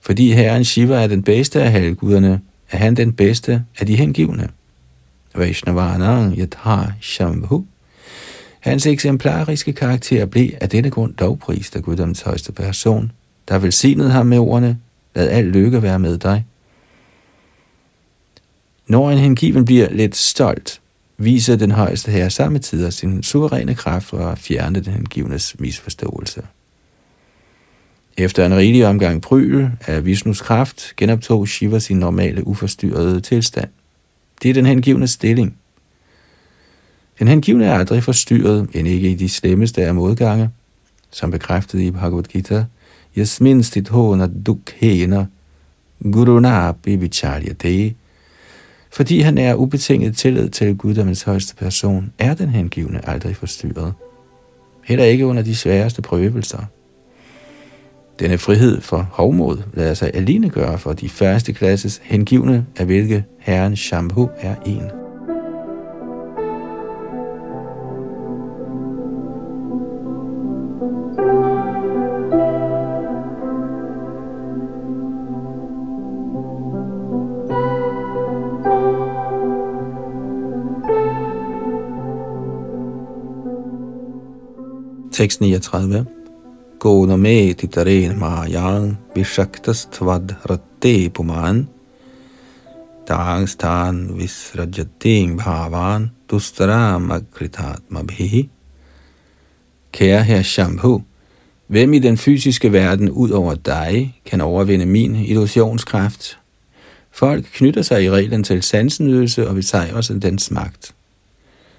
[0.00, 2.40] Fordi herren Shiva er den bedste af halvguderne,
[2.70, 4.48] er han den bedste af de hengivne.
[5.34, 7.66] Vaishnavanang yatha shambhu.
[8.60, 13.12] Hans eksemplariske karakter blev af denne grund lovprist af Guddoms højeste person,
[13.48, 14.78] der velsignede ham med ordene,
[15.14, 16.44] lad al lykke være med dig.
[18.86, 20.80] Når en hengiven bliver lidt stolt,
[21.18, 26.42] viser den højeste herre samme sin suveræne kraft for at fjerne den hengivnes misforståelse.
[28.16, 33.68] Efter en rigelig omgang pryl af Vishnus kraft, genoptog Shiva sin normale uforstyrrede tilstand.
[34.42, 35.56] Det er den hengivne stilling.
[37.18, 40.50] Den hengivne er aldrig forstyrret, end ikke i de slemmeste af modgange,
[41.10, 42.64] som bekræftet i Bhagavad Gita,
[43.16, 45.26] Yasmin hona dukhena
[46.02, 47.94] guruna bivicharyate,
[48.96, 53.94] fordi han er ubetinget tillid til guddommens højeste person, er den hengivne aldrig forstyrret.
[54.84, 56.64] Heller ikke under de sværeste prøvelser.
[58.18, 63.24] Denne frihed for hovmod lader sig alene gøre for de første klasses hengivne, af hvilke
[63.38, 65.05] herren Shambhu er en.
[85.16, 86.06] Tekst 39.
[86.78, 91.68] Gona me titaren mayan vishaktas tvad ratte puman
[93.08, 98.48] dangstan visrajating bhavan dustaram akritatmabhi.
[99.92, 101.02] Kære herr Shambhu,
[101.66, 106.38] hvem i den fysiske verden ud over dig kan overvinde min illusionskraft?
[107.10, 110.94] Folk knytter sig i reglen til sansenydelse og besejrer dens magt.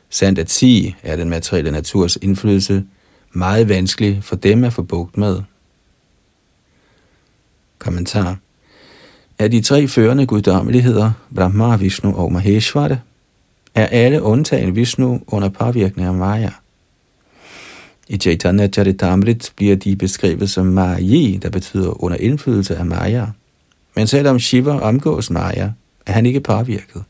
[0.10, 2.84] Sandt at sige er den materielle naturs indflydelse
[3.32, 5.42] meget vanskelig for dem at få bugt med.
[7.80, 8.38] Kommentar.
[9.40, 12.98] Er de tre førende guddommeligheder, Brahma, Vishnu og Maheshwara,
[13.76, 16.50] er alle undtagen Vishnu under påvirkning af Maya.
[18.08, 23.26] I Chaitanya Charitamrit bliver de beskrevet som Mayi, der betyder under indflydelse af Maya.
[23.96, 25.70] Men selvom Shiva omgås Maya,
[26.06, 27.04] er han ikke påvirket.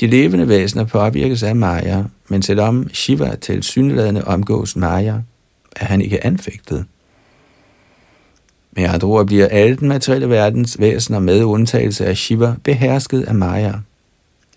[0.00, 5.14] De levende væsener påvirkes af Maya, men selvom Shiva til synlædende omgås Maya,
[5.76, 6.84] er han ikke anfægtet.
[8.72, 13.34] Med andre ord bliver alle den materielle verdens væsener med undtagelse af Shiva behersket af
[13.34, 13.72] Maya.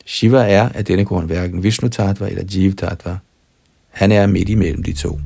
[0.06, 3.18] Shiva er af denne grund hverken Vishnu Tattva eller Jiv Tattva.
[3.90, 5.20] Han er midt imellem de to.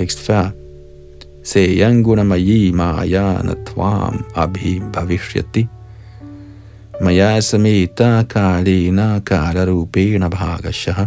[0.00, 0.50] Tekst før.
[1.44, 5.66] Seyanguna mayi na tvam abhi bhavishyati.
[7.00, 11.06] Maya samita kalina kalarupena bhagashaha.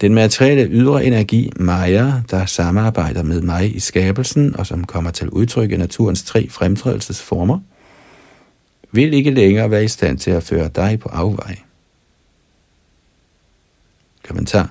[0.00, 5.28] Den materielle ydre energi, Maya, der samarbejder med mig i skabelsen og som kommer til
[5.28, 7.58] udtryk i naturens tre fremtrædelsesformer,
[8.92, 11.58] vil ikke længere være i stand til at føre dig på afvej.
[14.28, 14.70] Kommentar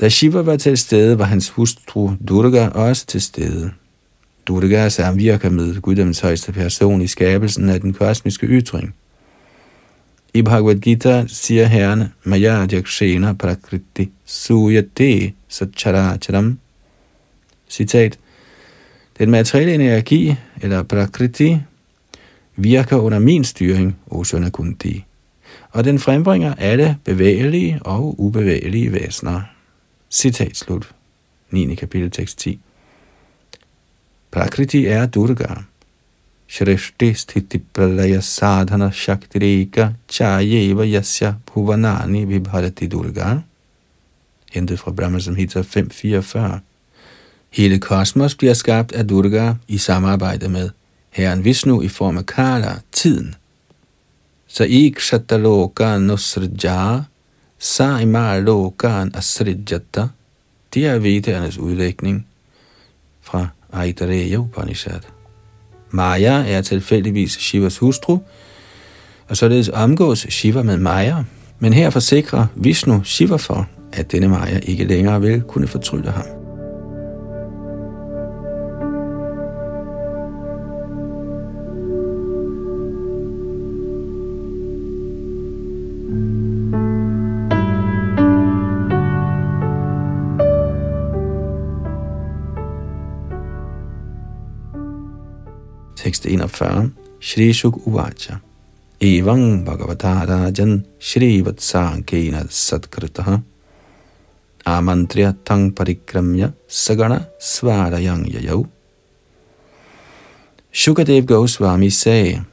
[0.00, 3.70] da Shiva var til stede, var hans hustru Durga også til stede.
[4.46, 8.94] Durga samvirker med guddommens højeste person i skabelsen af den kosmiske ytring.
[10.34, 16.58] I Bhagavad Gita siger herren, Maya Jakshena Prakriti Suyate Satcharacharam.
[17.68, 18.18] Citat.
[19.18, 21.58] Den materielle energi, eller Prakriti,
[22.56, 25.04] virker under min styring, o søn Kunti,
[25.70, 29.57] og den frembringer alle bevægelige og ubevægelige væsener.
[30.10, 30.94] Citat slut.
[31.50, 31.76] 9.
[31.76, 32.58] kapitel tekst 10.
[34.30, 35.54] Prakriti er Durga.
[36.48, 43.38] Shrishti sthiti pralaya sadhana shaktireka chayeva yasya bhuvanani vibharati Durga.
[44.52, 46.60] Hentet fra Brahma Samhita 544.
[47.50, 50.70] Hele kosmos bliver skabt af Durga i samarbejde med
[51.10, 53.34] Herren Vishnu i form af Kala, tiden.
[54.46, 57.02] Så i kshatalokan nusrja,
[57.58, 60.08] sa imalokan asrijata,
[60.74, 62.26] det er vedernes udlægning
[63.22, 65.00] fra Aitareya Upanishad.
[65.90, 68.18] Maya er tilfældigvis Shivas hustru,
[69.28, 71.24] og således omgås Shiva med Maya,
[71.58, 76.37] men her forsikrer Vishnu Shiva for, at denne Maya ikke længere vil kunne fortrylle ham.
[96.08, 96.92] Tekst 41.
[97.20, 98.40] Shri Shuk Uvacha.
[98.98, 103.42] Evang Bhagavata Rajan Shri Vatsankena Satkritaha
[104.64, 108.66] Amantriya Tang Parikramya Sagana Svarayang Yayau.
[110.72, 112.44] Shukadev Goswami sagde,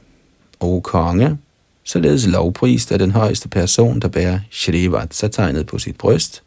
[0.60, 1.38] O konge,
[1.84, 6.42] således lovprist af den højeste person, der bærer Shrivatsa tegnet på sit bryst,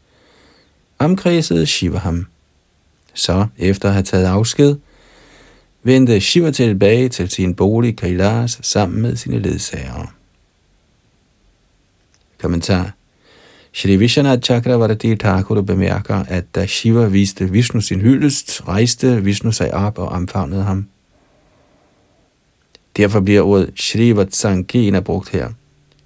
[0.98, 2.26] omkredsede Shiva ham.
[3.14, 4.76] Så, efter at have taget afsked,
[5.82, 10.06] vendte Shiva tilbage til sin bolig Kailas sammen med sine ledsagere.
[12.38, 12.92] Kommentar
[13.72, 19.74] Shri Vishwanath Chakravarti Thakur bemærker, at da Shiva viste Vishnu sin hyldest, rejste Vishnu sig
[19.74, 20.86] op og omfavnede ham.
[22.96, 25.48] Derfor bliver ordet Shrivatsankena brugt her.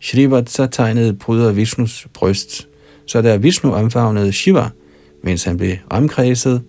[0.00, 2.68] Shrivatsa tegnede bryder Vishnus bryst,
[3.06, 4.68] så da Vishnu omfavnede Shiva,
[5.22, 6.62] mens han blev omkredset,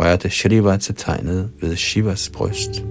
[0.00, 2.84] rørte Shrivatsa tegnet ved Shivas bryst.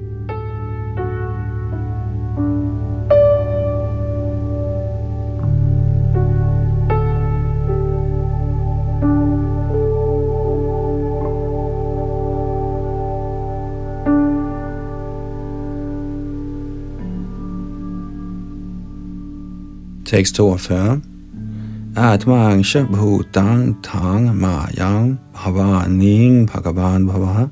[20.05, 21.16] Tekst 42
[21.97, 25.13] आत्मांश भूतांग थांग मायांग
[25.45, 27.47] mayang भगवान bhagavan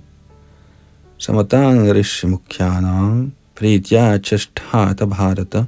[1.19, 5.65] समतांग ऋषि rishimukyanang प्रीत्या चष्ठात bharata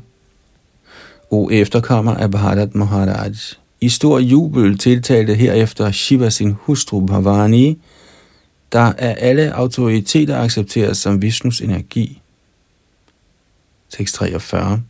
[1.32, 3.38] O efterkommer af Bharat Maharaj.
[3.82, 7.78] I stor jubel tiltalte herefter Shiva sin hustru Bhavani,
[8.71, 12.21] der af alle autoriteter accepteres som Vishnus energi.
[13.89, 14.84] Tekst 43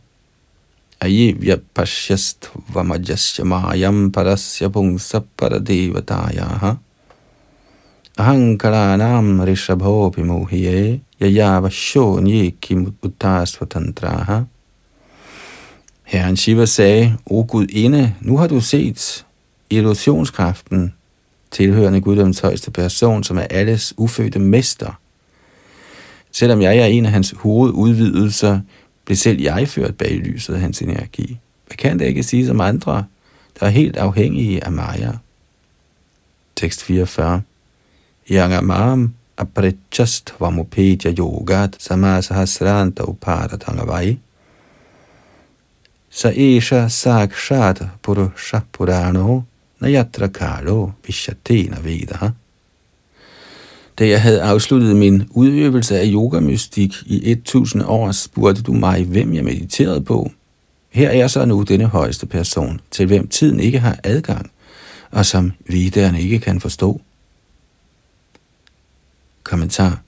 [1.00, 6.76] ayevya pashyast vamajasya mayam parasya pungsa paradevatayaha
[8.18, 14.46] ahankaranam rishabho pimohiye yayava shonye kim uttasvatantraha
[16.08, 19.26] Herren Shiva sagde, O Gud inde, nu har du set
[19.70, 20.94] illusionskraften,
[21.50, 24.98] tilhørende guddoms højeste person, som er alles ufødte mester.
[26.32, 28.60] Selvom jeg er en af hans hovedudvidelser,
[29.08, 31.38] blev selv jeg ført bag lyset af hans energi.
[31.66, 33.04] Hvad kan det ikke sige som andre,
[33.60, 35.12] der er helt afhængige af Maya?
[36.56, 37.42] Tekst 44.
[38.30, 44.18] Yangamam aprechast vamupedya yogat samasahasranta uparatangavai.
[46.10, 49.42] Sa esha sakshat purusha purano
[49.80, 52.28] nayatra kalo vishatena vedaha.
[53.98, 59.34] Da jeg havde afsluttet min udøvelse af yogamystik i 1000 år, spurgte du mig, hvem
[59.34, 60.30] jeg mediterede på.
[60.90, 64.50] Her er så nu denne højeste person, til hvem tiden ikke har adgang,
[65.10, 67.00] og som viderne ikke kan forstå.
[69.42, 70.02] Kommentar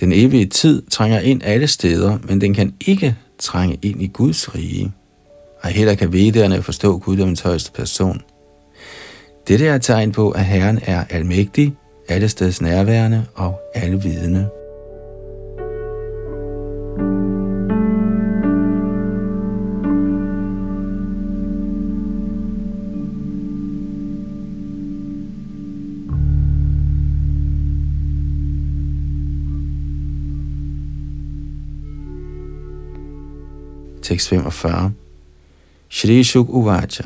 [0.00, 4.54] Den evige tid trænger ind alle steder, men den kan ikke trænge ind i Guds
[4.54, 4.92] rige.
[5.62, 8.22] Og heller kan vederne forstå guddommens højeste person.
[9.48, 11.76] Dette er et tegn på, at Herren er almægtig,
[12.10, 14.48] alle steds nærværende og alle vidende.
[34.02, 34.92] Tekst 45
[35.88, 37.04] Shri Shuk Uvacha.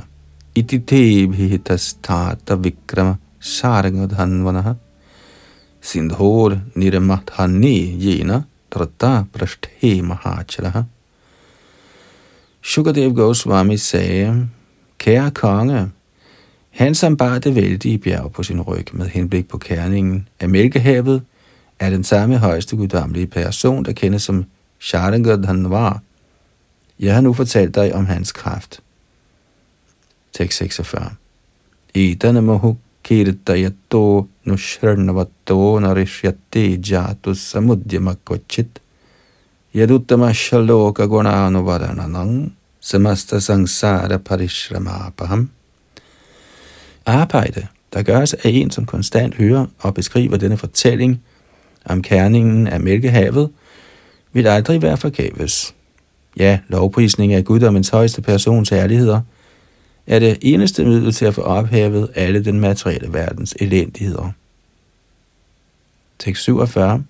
[0.55, 4.73] Ititebhitas Tata Vikrama Sargadhanvanaha
[5.85, 10.83] Sindhor Nirmathani Jena Trata Prashthe Mahachalaha
[12.63, 14.49] Shukadev Goswami sagde,
[14.99, 15.91] Kære konge,
[16.71, 21.23] han som bar det vældige bjerg på sin ryg med henblik på kerningen af mælkehavet,
[21.79, 24.45] er den samme højeste guddommelige person, der kendes som
[25.47, 26.01] han var.
[27.01, 28.81] Jeg har nu fortalt dig om hans kraft.
[30.33, 31.11] Tekst 46.
[31.95, 38.81] Idana mohu kirtayato nushrnavato narishyate jatu samudyama kochit
[39.75, 45.51] yaduttama shaloka gunanuvadananang samasta sangsara parishramaapaham.
[47.07, 51.23] Arbejde, der gøres af en, som konstant hører og beskriver denne fortælling
[51.85, 53.51] om kerningen af mælkehavet,
[54.33, 55.75] vil aldrig være forgæves.
[56.37, 59.21] Ja, lovprisning af guddommens højeste persons ærligheder
[60.07, 64.31] er det eneste middel til at få ophævet alle den materielle verdens elendigheder.
[66.19, 67.05] Tekst 47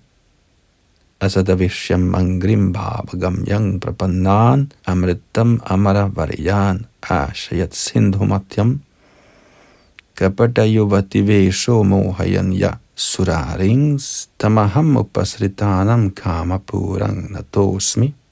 [1.21, 8.83] Asadavisham altså, mangrim bhavagam yang prapannan amritam amara variyan ashayat sindhumatyam
[10.19, 18.24] kapatayuvati vesho mohayanya surarings tamaham upasritanam kamapurang natosmi.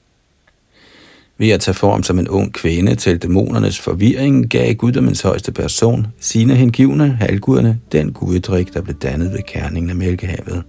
[1.38, 6.06] Ved at tage form som en ung kvinde til dæmonernes forvirring, gav guddommens højeste person,
[6.20, 10.62] sine hengivne, halvguderne, den guddrik, der blev dannet ved kerningen af Mælkehavet.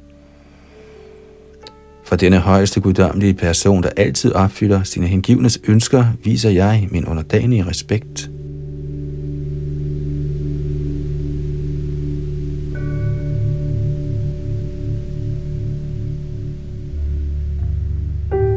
[2.06, 7.66] For denne højeste guddommelige person, der altid opfylder sine hengivnes ønsker, viser jeg min underdanige
[7.66, 8.30] respekt.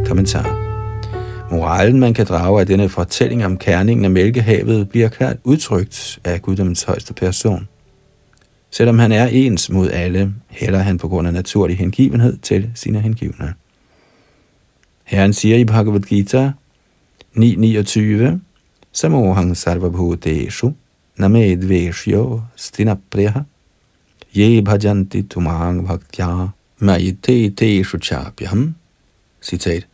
[0.06, 0.57] Kommentar
[1.50, 6.42] Moralen, man kan drage af denne fortælling om kærningen af mælkehavet, bliver klart udtrykt af
[6.42, 7.68] guddommens højeste person.
[8.70, 13.00] Selvom han er ens mod alle, hælder han på grund af naturlig hengivenhed til sine
[13.00, 13.54] hengivne.
[15.04, 16.52] Herren siger i Bhagavad Gita
[17.36, 18.38] 9.29,
[18.92, 20.72] Samohang sarvabhuteshu
[21.16, 23.40] namedveshyo stinapreha
[24.36, 28.74] ye bhajanti tumang bhaktya mayite teshu chapyam.
[29.42, 29.86] Citat.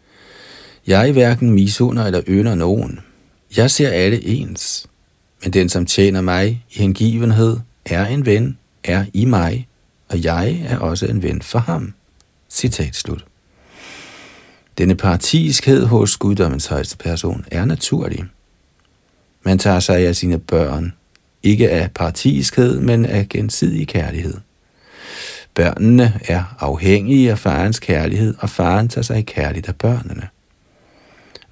[0.87, 3.01] Jeg hverken misunder eller ønder nogen.
[3.57, 4.87] Jeg ser alle ens.
[5.43, 9.69] Men den, som tjener mig i hengivenhed, er en ven, er i mig,
[10.09, 11.95] og jeg er også en ven for ham.
[12.51, 13.25] Citat slut.
[14.79, 18.25] Denne partiskhed hos guddommens højeste person er naturlig.
[19.43, 20.93] Man tager sig af sine børn,
[21.43, 24.35] ikke af partiskhed, men af gensidig kærlighed.
[25.55, 30.29] Børnene er afhængige af farens kærlighed, og faren tager sig kærligt af børnene.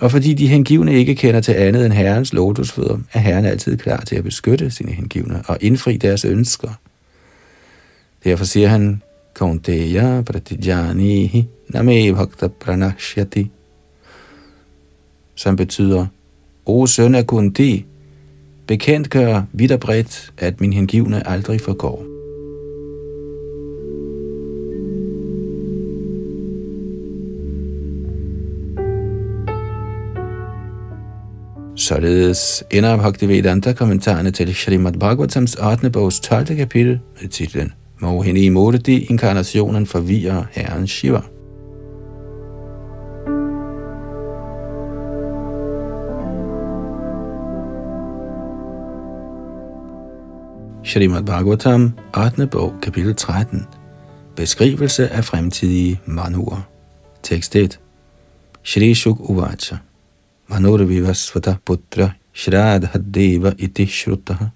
[0.02, 4.00] Og fordi de hengivne ikke kender til andet end Herrens lotusfødder, er Herren altid klar
[4.00, 6.68] til at beskytte sine hengivne og indfri deres ønsker.
[8.24, 9.02] Derfor siger han,
[9.36, 13.50] Kaunteya pratijanihi name bhakta pranashyati,
[15.34, 16.06] som betyder,
[16.66, 17.84] O søn af Kunti,
[18.66, 22.11] bekendtgør vidt og bredt, at min hengivne aldrig forgår.
[31.92, 35.90] Således ender Bhaktivedanta kommentarerne til Srimad Bhagavatams 8.
[35.90, 36.46] bogs 12.
[36.46, 41.20] kapitel med titlen Mohini Murti, inkarnationen forvirrer Herren Shiva.
[50.84, 52.46] Srimad Bhagavatam, 8.
[52.46, 53.66] bog, kapitel 13.
[54.36, 56.68] Beskrivelse af fremtidige manuer.
[57.22, 57.80] Tekst 1.
[58.62, 59.76] Shri Shuk Uvacha
[60.52, 64.50] Anurvivasvata putra Shradhadeva iti shrutah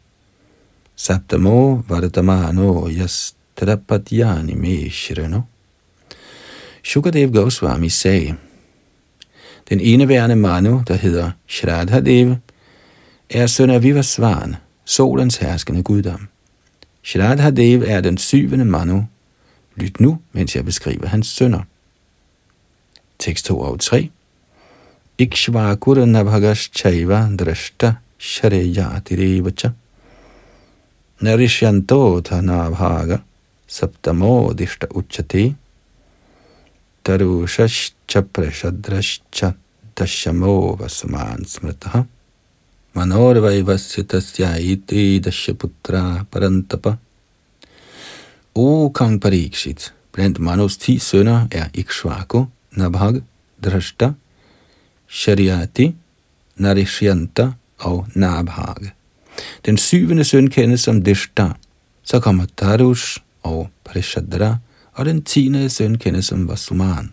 [0.95, 5.47] Saptamo Vardamano Yastrapatyani me shreno.
[6.83, 8.37] Shukadev Goswami sagde,
[9.69, 12.37] den eneværende Manu, der hedder Shradhadeva,
[13.31, 16.29] er søn af Vivasvan, solens herskende guddom.
[17.03, 19.07] Shradhadev er den syvende Manu.
[19.77, 21.63] Lyt nu, mens jeg beskriver hans sønner.
[23.19, 24.11] Tekst 2 og 3.
[25.19, 29.73] Ikshvakurnabhagaschaiva drashta shareyatireva cha
[31.23, 33.23] narishyanto thanabhaga
[33.67, 35.55] saptamo dishta uchate
[37.03, 39.55] tarushascha prashadrascha
[39.97, 42.07] dashamo vasuman smritaha
[42.95, 46.99] manorvaivasya tasya iti dashaputra parantapa
[48.59, 53.23] O Kong Parikshit, blandt Manus ti sønner er Ikshvaku, Nabhag,
[53.61, 54.15] Drashta,
[55.09, 55.95] Shariati,
[56.57, 58.93] Narishyanta og Nabhage.
[59.67, 61.49] Den syvende søn kendes som Dishta.
[62.03, 64.57] Så kommer Tarush og Prishadra,
[64.93, 67.13] og den tiende søn kendes som Vasuman.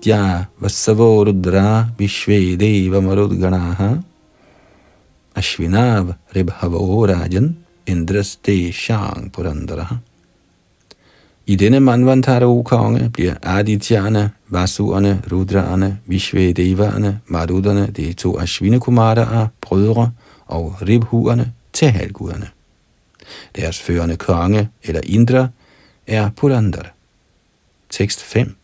[0.00, 4.02] Aditya Vasavo Rudra Vishve Deva Marudganaha
[5.36, 7.54] Ashvinav Ribhavo Rajan
[7.86, 10.00] Indraste Shang Purandaraha
[11.46, 20.12] I denne manvantara konge bliver Adityana, Vasuerne, Rudraerne, Vishvedevaerne, Maruderne, de to Ashvinakumaraer, brødre
[20.46, 22.50] og Ribhuerne til halvguderne.
[23.56, 25.48] Deres førende konge, eller Indra,
[26.06, 26.88] er Purandara.
[27.90, 28.59] Tekst 5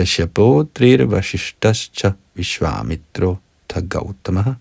[0.00, 2.12] कश्यपो त्रिर्वशिष्ठश्च
[3.70, 4.56] थ गौतम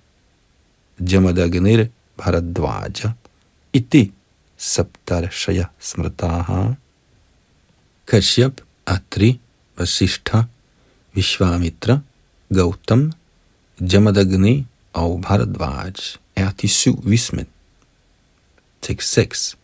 [1.01, 3.13] जमदग्निर्भरद्वाज
[3.75, 4.09] इति
[4.59, 6.75] सप्तर्षय स्मृता।
[8.13, 8.55] कश्यप,
[8.87, 9.39] अत्रि
[9.81, 10.35] वशिष्ठ
[11.15, 11.99] विश्वामित्र,
[12.53, 13.11] गौतम,
[13.83, 14.65] जमदग्नि
[14.95, 17.47] और भरद्वाज एतिसु विस्मित
[18.83, 19.57] सिक्स सिक्स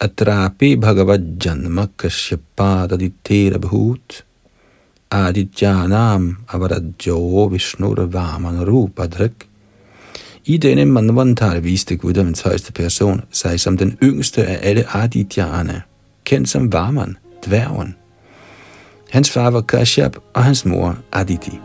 [0.00, 4.29] अत्रापि भगवज्जन्म कश्यपाददितेरभूत्
[5.12, 9.46] 6 Atrapi Bhagavad Janma Kashyapadaditera Bhut Adityanam Avaradjo Vishnur Vaman Rupadrak
[10.44, 15.82] i denne manvantar viste guddommens højeste person sig som den yngste af alle Adityane,
[16.24, 17.94] kendt som Varman, dværgen.
[19.10, 21.58] Hans far var Kashyap, og hans mor Aditi.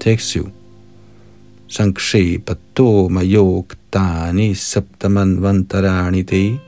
[0.00, 0.50] Tekst 7
[1.68, 3.08] Sankshepato
[3.94, 5.64] mayoktani saptaman
[6.26, 6.58] ते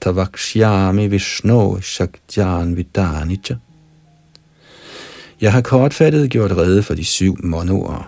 [0.00, 3.52] te वक्ष्यामि विष्णो शक्त्यान्वितानि च.
[5.40, 8.04] Jeg har kortfattet gjort rede for de syv monoer.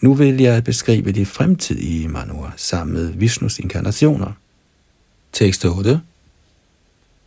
[0.00, 4.32] Nu vil jeg beskrive de fremtidige manuer sammen med Vishnus inkarnationer.
[5.32, 6.00] Tekst 8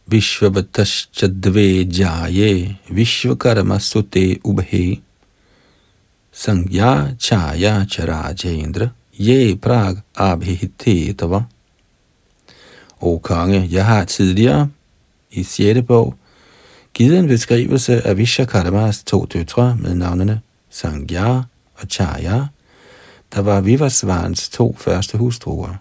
[0.07, 5.01] Vishvabatascha dve jaye Vishvakarma sute ubhe
[6.33, 11.43] Sangya chaya charajendra Ye prag abhihite tava
[13.01, 14.69] O konge, jeg har tidligere
[15.31, 15.81] i 6.
[15.87, 16.15] bog
[16.93, 21.35] givet en beskrivelse af Vishvakarmas to døtre med navnene Sangya
[21.75, 22.45] og Chaya,
[23.33, 25.75] der var Vivasvans to første hustruer.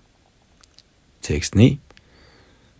[1.22, 1.80] Tekst 9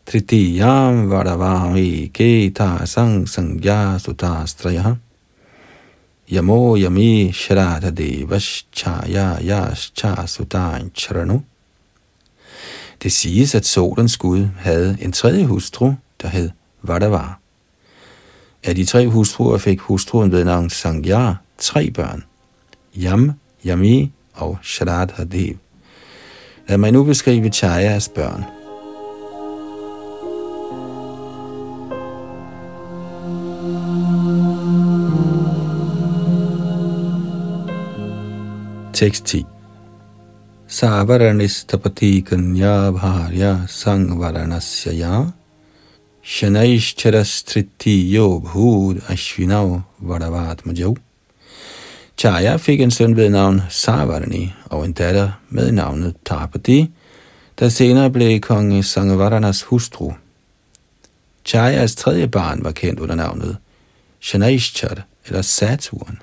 [0.07, 4.95] Tritiyam Vadavami Keta Sang Sangya Sutastraya
[6.33, 11.43] Yamo Yami Shrata Devas Chaya Yas Cha Sutain Charanu
[13.03, 16.51] Det siges, at solens gud havde en tredje hustru, der hed
[16.83, 17.41] Vadavar.
[18.63, 22.25] Af de tre hustruer fik hustruen ved navn Sangya tre børn.
[22.97, 23.33] Yam,
[23.67, 25.57] Yami og Shradhadev.
[26.69, 28.62] Lad mig nu beskrive Chayas børn.
[39.03, 39.45] Tekst 10
[40.69, 45.33] Savaranistapati kanya bharya sangvaranasya ya.
[46.23, 50.97] Shanaishcharastriti bhud ashvinav vadavatmajav
[52.17, 56.91] Chaya fik en søn ved navn Savarani og en datter med navnet Tapati,
[57.59, 60.13] der senere blev kong Sangavaranas hustru.
[61.45, 63.57] Chayas tredje barn var kendt under navnet
[64.21, 66.23] Shanaishchar eller Saturn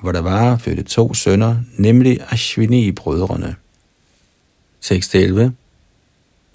[0.00, 3.54] hvor der var fødte to sønner, nemlig Ashvini-brødrene.
[4.84, 5.50] 6.11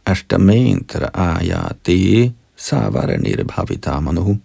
[0.06, 4.38] Ashtamentra aya de savara nirbhavitamanu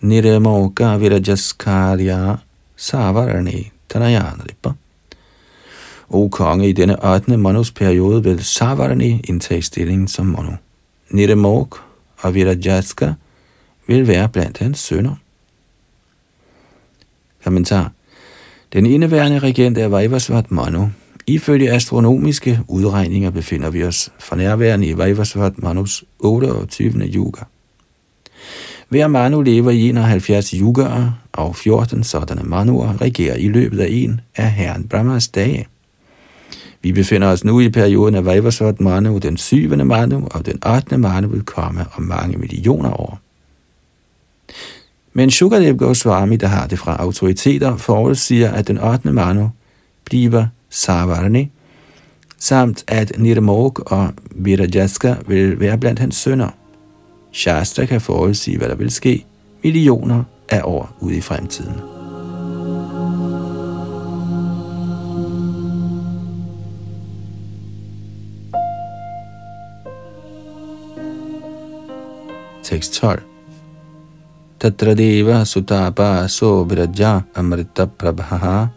[0.00, 2.36] Niremoka virajaskarya
[2.76, 4.72] savarani tanayanripa
[6.08, 7.36] O konge, i denne 8.
[7.36, 10.56] manusperiode vil Savarani indtage stillingen som manu.
[11.10, 11.82] Niremok
[12.18, 13.12] og Virajaska
[13.86, 15.14] vil være blandt hans sønner.
[17.44, 17.92] Kommentar.
[18.72, 20.90] Den indeværende regent er Vajvasvat Manu.
[21.26, 26.92] Ifølge astronomiske udregninger befinder vi os for nærværende i Vajvasvat Manus 28.
[27.14, 27.40] yuga.
[28.88, 34.20] Hver Manu lever i 71 yugaer, og 14 sådanne Manuer regerer i løbet af en
[34.36, 35.66] af herren Brahmas dage.
[36.82, 40.98] Vi befinder os nu i perioden af Vajvasvat Manu, den syvende Manu, og den 8.
[40.98, 43.23] Manu vil komme om mange millioner år.
[45.16, 49.12] Men Shukadev Goswami, der har det fra autoriteter, forudsiger, at den 8.
[49.12, 49.50] Manu
[50.04, 51.50] bliver Savarni,
[52.38, 56.48] samt at Nirmog og Virajaska vil være blandt hans sønner.
[57.32, 59.24] Shastra kan forudsige, hvad der vil ske
[59.62, 61.80] millioner af år ude i fremtiden.
[72.62, 73.33] Tekst 12
[74.64, 78.70] Tatradeva sutapa so viraja amrita prabhaha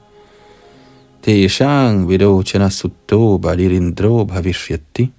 [1.24, 5.12] Teshang virochana sutto balirindro bhavishyati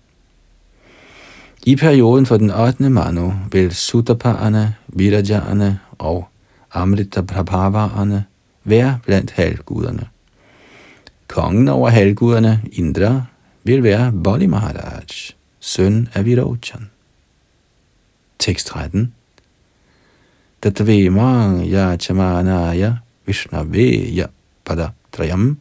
[1.65, 2.91] i perioden for den 8.
[2.91, 6.29] Manu vil Sutapaerne, Virajaerne og
[6.73, 8.25] Amrita Prabhavaerne
[8.65, 10.09] være blandt halvguderne.
[11.29, 13.23] Kongen over halvguderne, Indra,
[13.65, 16.91] vil være Bali Maharaj, søn af Virochan.
[18.39, 19.13] Tekst 13
[20.61, 24.27] Tatvemang ya chamanaya Vishnaveya
[24.65, 25.57] Pada trayam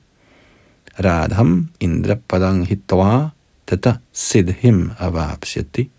[0.97, 3.31] Radham Indra padang hitva
[3.67, 5.89] tata siddhim Avapshati.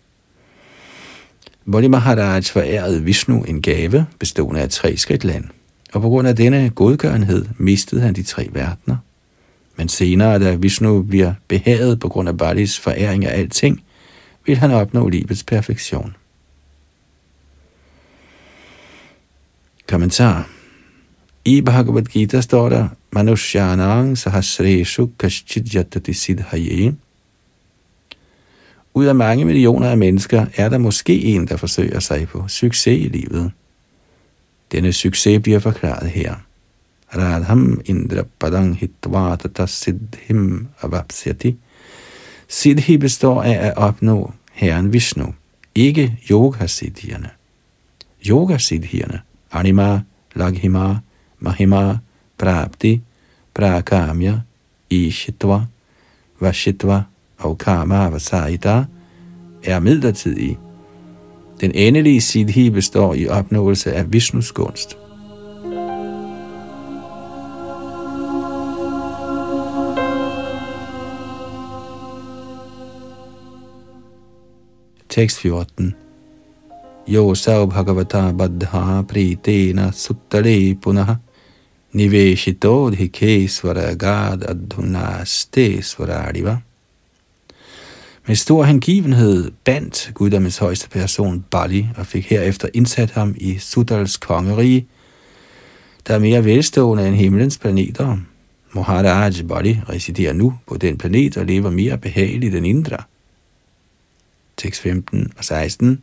[1.64, 5.44] Bali Maharaj forærede Vishnu en gave bestående af tre skridtland,
[5.92, 8.96] og på grund af denne godgørenhed mistede han de tre verdener.
[9.76, 13.82] Men senere, da Vishnu bliver behaget på grund af Balis foræring af alting,
[14.46, 16.14] vil han opnå livets perfektion.
[19.89, 20.49] Kommentar
[21.45, 26.95] I Bhagavad Gita står der, Manushyanang sahasreshu kashchit yatati siddhaye.
[28.95, 32.99] Ud af mange millioner af mennesker er der måske en, der forsøger sig på succes
[32.99, 33.53] i livet.
[34.72, 36.34] Denne succes bliver forklaret her.
[37.16, 41.57] Radham indra padang hitva tata siddhim avapsyati.
[42.49, 45.34] Siddhi består af at opnå Herren Vishnu,
[45.74, 47.30] ikke yoga-siddhierne.
[48.28, 49.20] Yoga-siddhierne,
[49.53, 51.01] anima, laghima,
[51.40, 51.99] mahima,
[52.38, 53.01] prapti,
[53.55, 54.40] prakamya,
[54.90, 55.66] ishitva,
[56.40, 57.03] vashitva
[57.38, 58.84] og karma vasaita
[59.64, 60.59] er midlertidige.
[61.61, 64.99] Den endelige siddhi består i opnåelse af Vishnus gunst.
[75.09, 75.94] Tekst 14
[77.09, 81.14] Yo sav bhagavata baddha pritena suttale punaha
[81.92, 86.59] niveshito dhike svaragad adhunaste svaradiva
[88.26, 94.16] med stor hengivenhed bandt guddommens højeste person Bali og fik herefter indsat ham i Sudals
[94.16, 94.86] kongerige,
[96.06, 98.16] der er mere velstående end himlens planeter.
[98.72, 103.04] Maharaj Bali residerer nu på den planet og lever mere behageligt end Indra.
[104.56, 106.02] Tekst 15 og 16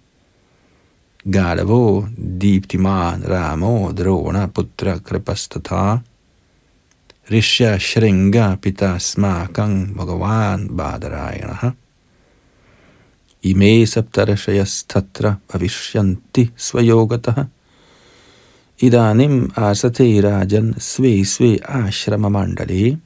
[1.27, 5.99] Galavo Diptiman Ramo Drona Putra Kripastata
[7.27, 11.75] Rishya Shringa Pita Smakang Bhagavan Badarayana
[13.41, 17.47] ime saptarashayastatra bhavishyanti svayogataha
[18.81, 22.97] idanim asate rajan sve sve ashrama mandali.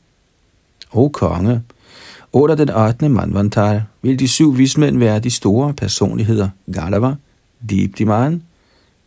[0.92, 1.62] O konge,
[2.34, 3.10] under den 8.
[3.10, 7.16] manvantar vil de syv vismænd være de store personligheder Galava,
[7.62, 8.44] Diptiman,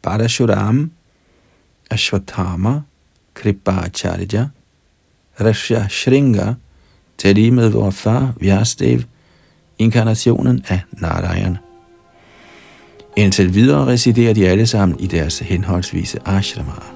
[0.03, 0.91] Parashuram,
[1.91, 2.81] Ashwatthama,
[3.35, 4.49] Kripacharya,
[5.41, 6.55] Rasha Shringa,
[7.19, 9.01] til med vores far Vyastev,
[9.79, 11.57] inkarnationen af Narayan.
[13.17, 16.91] Indtil videre residerer de alle sammen i deres henholdsvise ashramaer.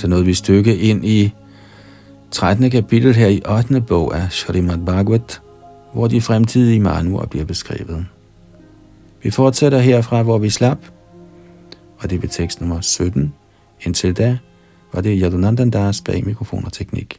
[0.00, 1.34] Så nåede vi stykke ind i
[2.30, 2.70] 13.
[2.70, 3.80] kapitel her i 8.
[3.80, 5.42] bog af Shrimad Bhagavat,
[5.92, 8.06] hvor de fremtidige manuer bliver beskrevet.
[9.22, 10.78] Vi fortsætter herfra, hvor vi slap,
[11.98, 13.34] og det er ved tekst nummer 17.
[13.80, 14.38] Indtil da
[14.92, 17.18] var det Yadunandandas bag mikrofon og teknik.